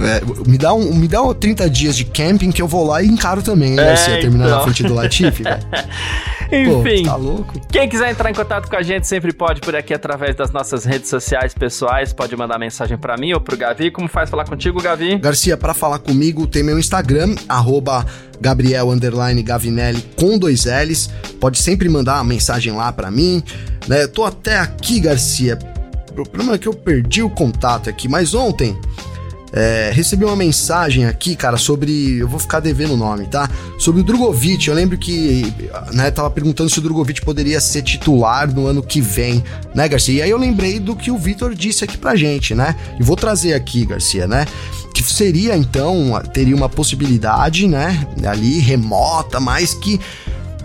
É, 0.00 0.48
me, 0.48 0.56
dá 0.56 0.72
um, 0.72 0.94
me 0.94 1.06
dá 1.06 1.20
30 1.34 1.68
dias 1.68 1.96
de 1.96 2.04
camping 2.04 2.50
que 2.50 2.62
eu 2.62 2.66
vou 2.66 2.86
lá 2.86 3.02
e 3.02 3.06
encaro 3.06 3.42
também, 3.42 3.72
né? 3.72 3.82
É, 3.82 3.86
Garcia, 3.86 4.20
terminar 4.20 4.46
então. 4.46 4.58
na 4.58 4.64
frente 4.64 4.82
do 4.82 4.94
Latifi, 4.94 5.42
velho. 5.44 5.60
Enfim, 6.52 7.04
Pô, 7.04 7.10
tá 7.10 7.16
louco? 7.16 7.60
quem 7.70 7.88
quiser 7.88 8.10
entrar 8.10 8.30
em 8.30 8.34
contato 8.34 8.68
com 8.68 8.74
a 8.74 8.82
gente 8.82 9.06
sempre 9.06 9.32
pode 9.32 9.60
por 9.60 9.76
aqui 9.76 9.94
através 9.94 10.34
das 10.34 10.50
nossas 10.50 10.84
redes 10.84 11.08
sociais 11.08 11.54
pessoais, 11.54 12.12
pode 12.12 12.34
mandar 12.34 12.58
mensagem 12.58 12.98
para 12.98 13.16
mim 13.16 13.32
ou 13.32 13.40
pro 13.40 13.56
Gavi. 13.56 13.90
Como 13.90 14.08
faz 14.08 14.28
falar 14.30 14.44
contigo, 14.44 14.82
Gavi? 14.82 15.18
Garcia, 15.18 15.56
para 15.56 15.74
falar 15.74 16.00
comigo 16.00 16.46
tem 16.46 16.62
meu 16.62 16.78
Instagram, 16.78 17.36
arroba 17.48 18.04
Gabriel 18.40 18.88
Gavinelli 19.44 20.02
com 20.16 20.38
dois 20.38 20.64
L's. 20.64 21.10
Pode 21.38 21.58
sempre 21.58 21.88
mandar 21.88 22.14
uma 22.16 22.24
mensagem 22.24 22.72
lá 22.72 22.90
para 22.92 23.10
mim. 23.10 23.42
Né? 23.86 24.06
Tô 24.06 24.24
até 24.24 24.58
aqui, 24.58 24.98
Garcia. 24.98 25.58
O 26.10 26.28
problema 26.28 26.54
é 26.54 26.58
que 26.58 26.66
eu 26.66 26.74
perdi 26.74 27.22
o 27.22 27.30
contato 27.30 27.88
aqui, 27.88 28.08
mas 28.08 28.34
ontem 28.34 28.76
é, 29.52 29.90
recebi 29.92 30.24
uma 30.24 30.36
mensagem 30.36 31.06
aqui, 31.06 31.34
cara, 31.34 31.56
sobre. 31.56 32.18
Eu 32.18 32.28
vou 32.28 32.38
ficar 32.38 32.60
devendo 32.60 32.94
o 32.94 32.96
nome, 32.96 33.26
tá? 33.26 33.50
Sobre 33.78 34.00
o 34.00 34.04
Drogovic. 34.04 34.68
Eu 34.68 34.74
lembro 34.74 34.96
que, 34.96 35.52
né, 35.92 36.10
tava 36.10 36.30
perguntando 36.30 36.70
se 36.70 36.78
o 36.78 36.82
Drogovic 36.82 37.20
poderia 37.22 37.60
ser 37.60 37.82
titular 37.82 38.52
no 38.52 38.66
ano 38.66 38.82
que 38.82 39.00
vem, 39.00 39.42
né, 39.74 39.88
Garcia? 39.88 40.14
E 40.14 40.22
aí 40.22 40.30
eu 40.30 40.38
lembrei 40.38 40.78
do 40.78 40.94
que 40.94 41.10
o 41.10 41.18
Vitor 41.18 41.54
disse 41.54 41.82
aqui 41.82 41.98
pra 41.98 42.14
gente, 42.14 42.54
né? 42.54 42.76
E 42.98 43.02
vou 43.02 43.16
trazer 43.16 43.54
aqui, 43.54 43.84
Garcia, 43.84 44.26
né? 44.26 44.46
Que 44.94 45.02
seria 45.02 45.56
então, 45.56 46.20
teria 46.32 46.54
uma 46.54 46.68
possibilidade, 46.68 47.66
né, 47.66 48.06
ali 48.26 48.58
remota, 48.58 49.40
mas 49.40 49.72
que 49.72 50.00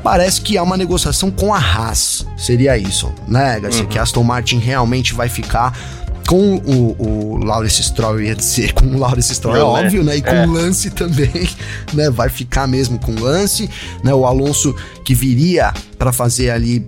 parece 0.04 0.41
que 0.41 0.58
há 0.58 0.63
uma 0.63 0.78
negociação 0.78 1.32
com 1.32 1.54
a 1.54 1.58
Haas. 1.58 2.26
Seria 2.38 2.78
isso, 2.78 3.12
né, 3.28 3.60
Garcia? 3.60 3.84
Uhum. 3.84 3.89
Que 3.89 3.98
Aston 3.98 4.24
Martin 4.24 4.58
realmente 4.60 5.13
vai 5.13 5.30
ficar 5.30 5.78
com 6.27 6.55
o, 6.57 6.95
o 6.99 7.38
Lawrence 7.43 7.83
Stroll, 7.83 8.21
ia 8.21 8.35
dizer, 8.35 8.73
com 8.73 8.85
o 8.85 8.97
Lawrence 8.97 9.33
Stroll, 9.33 9.55
é 9.55 9.59
né? 9.59 9.63
óbvio, 9.63 10.03
né? 10.03 10.17
E 10.17 10.21
com 10.21 10.29
é. 10.29 10.45
o 10.45 10.51
Lance 10.51 10.89
também, 10.91 11.49
né? 11.93 12.09
Vai 12.09 12.29
ficar 12.29 12.67
mesmo 12.67 12.99
com 12.99 13.13
o 13.13 13.19
Lance, 13.19 13.69
né? 14.03 14.13
O 14.13 14.25
Alonso 14.25 14.75
que 15.03 15.13
viria 15.13 15.73
para 15.97 16.11
fazer 16.11 16.49
ali, 16.49 16.85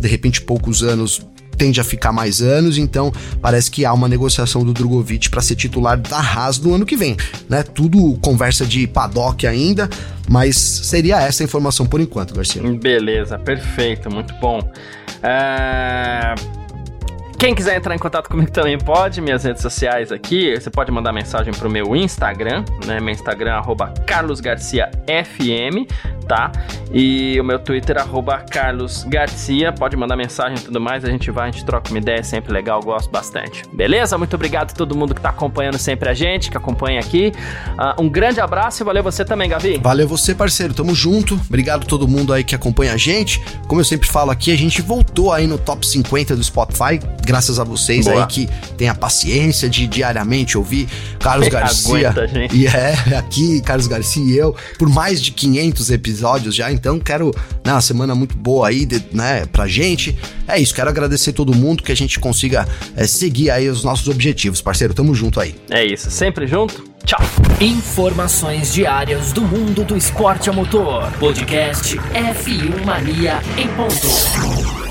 de 0.00 0.08
repente, 0.08 0.40
poucos 0.40 0.82
anos 0.82 1.26
tende 1.56 1.78
a 1.78 1.84
ficar 1.84 2.10
mais 2.10 2.40
anos, 2.40 2.78
então 2.78 3.12
parece 3.42 3.70
que 3.70 3.84
há 3.84 3.92
uma 3.92 4.08
negociação 4.08 4.64
do 4.64 4.72
Drogovic 4.72 5.28
para 5.28 5.42
ser 5.42 5.56
titular 5.56 5.98
da 5.98 6.16
Haas 6.18 6.58
no 6.58 6.74
ano 6.74 6.86
que 6.86 6.96
vem, 6.96 7.18
né? 7.50 7.62
Tudo 7.62 8.18
conversa 8.22 8.64
de 8.64 8.86
paddock 8.86 9.46
ainda, 9.46 9.86
mas 10.26 10.56
seria 10.56 11.20
essa 11.20 11.42
a 11.42 11.44
informação 11.44 11.84
por 11.84 12.00
enquanto, 12.00 12.34
Garcia. 12.34 12.62
Beleza, 12.62 13.38
perfeito, 13.38 14.10
muito 14.10 14.32
bom. 14.40 14.60
É... 15.22 16.59
Quem 17.40 17.54
quiser 17.54 17.74
entrar 17.74 17.94
em 17.94 17.98
contato 17.98 18.28
comigo 18.28 18.50
também 18.50 18.76
pode, 18.76 19.18
minhas 19.22 19.44
redes 19.44 19.62
sociais 19.62 20.12
aqui, 20.12 20.54
você 20.54 20.68
pode 20.68 20.92
mandar 20.92 21.10
mensagem 21.10 21.54
pro 21.54 21.70
meu 21.70 21.96
Instagram, 21.96 22.66
né? 22.84 23.00
Meu 23.00 23.14
Instagram 23.14 23.52
é 23.52 24.04
carlosgarciafm, 24.04 25.86
tá? 26.30 26.52
E 26.92 27.40
o 27.40 27.44
meu 27.44 27.58
Twitter 27.58 27.96
é 27.96 28.42
carlosgarcia, 28.48 29.72
pode 29.72 29.96
mandar 29.96 30.16
mensagem 30.16 30.58
e 30.58 30.60
tudo 30.60 30.80
mais, 30.80 31.04
a 31.04 31.10
gente 31.10 31.28
vai, 31.28 31.48
a 31.48 31.50
gente 31.50 31.64
troca 31.64 31.90
uma 31.90 31.98
ideia, 31.98 32.20
é 32.20 32.22
sempre 32.22 32.52
legal, 32.52 32.80
gosto 32.80 33.10
bastante. 33.10 33.64
Beleza? 33.72 34.16
Muito 34.16 34.34
obrigado 34.34 34.70
a 34.70 34.74
todo 34.74 34.96
mundo 34.96 35.12
que 35.12 35.20
tá 35.20 35.30
acompanhando 35.30 35.76
sempre 35.76 36.08
a 36.08 36.14
gente, 36.14 36.48
que 36.48 36.56
acompanha 36.56 37.00
aqui. 37.00 37.32
Uh, 37.70 38.02
um 38.02 38.08
grande 38.08 38.40
abraço 38.40 38.80
e 38.80 38.84
valeu 38.84 39.02
você 39.02 39.24
também, 39.24 39.48
Gavi. 39.48 39.80
Valeu 39.82 40.06
você, 40.06 40.32
parceiro, 40.32 40.72
tamo 40.72 40.94
junto. 40.94 41.34
Obrigado 41.48 41.82
a 41.82 41.86
todo 41.86 42.06
mundo 42.06 42.32
aí 42.32 42.44
que 42.44 42.54
acompanha 42.54 42.92
a 42.92 42.96
gente. 42.96 43.42
Como 43.66 43.80
eu 43.80 43.84
sempre 43.84 44.08
falo 44.08 44.30
aqui, 44.30 44.52
a 44.52 44.56
gente 44.56 44.80
voltou 44.80 45.32
aí 45.32 45.48
no 45.48 45.58
top 45.58 45.84
50 45.84 46.36
do 46.36 46.44
Spotify 46.44 47.00
graças 47.24 47.58
a 47.58 47.64
vocês 47.64 48.06
Boa. 48.06 48.22
aí 48.22 48.26
que 48.26 48.48
tem 48.76 48.88
a 48.88 48.94
paciência 48.94 49.68
de 49.68 49.86
diariamente 49.86 50.56
ouvir 50.56 50.88
Carlos 51.18 51.46
Garcia. 51.50 52.10
Aguenta, 52.10 52.28
gente. 52.28 52.56
E 52.56 52.66
é, 52.66 53.16
aqui, 53.16 53.60
Carlos 53.62 53.86
Garcia 53.86 54.24
e 54.24 54.36
eu, 54.36 54.54
por 54.78 54.88
mais 54.88 55.22
de 55.22 55.30
500 55.30 55.90
episódios 56.20 56.54
já, 56.54 56.70
então 56.70 56.98
quero, 56.98 57.34
né, 57.64 57.72
uma 57.72 57.80
semana 57.80 58.14
muito 58.14 58.36
boa 58.36 58.68
aí, 58.68 58.84
de, 58.84 59.02
né, 59.12 59.46
pra 59.46 59.66
gente. 59.66 60.16
É 60.46 60.58
isso, 60.58 60.74
quero 60.74 60.90
agradecer 60.90 61.32
todo 61.32 61.54
mundo 61.54 61.82
que 61.82 61.90
a 61.90 61.94
gente 61.94 62.18
consiga 62.20 62.68
é, 62.94 63.06
seguir 63.06 63.50
aí 63.50 63.68
os 63.68 63.82
nossos 63.82 64.06
objetivos, 64.08 64.60
parceiro. 64.60 64.92
Tamo 64.92 65.14
junto 65.14 65.40
aí. 65.40 65.54
É 65.70 65.84
isso, 65.84 66.10
sempre 66.10 66.46
junto. 66.46 66.84
Tchau. 67.04 67.20
Informações 67.60 68.74
diárias 68.74 69.32
do 69.32 69.40
mundo 69.40 69.84
do 69.84 69.96
esporte 69.96 70.50
a 70.50 70.52
motor. 70.52 71.10
Podcast 71.18 71.96
F1 71.96 72.84
Mania 72.84 73.40
em 73.56 73.68
ponto. 73.68 74.89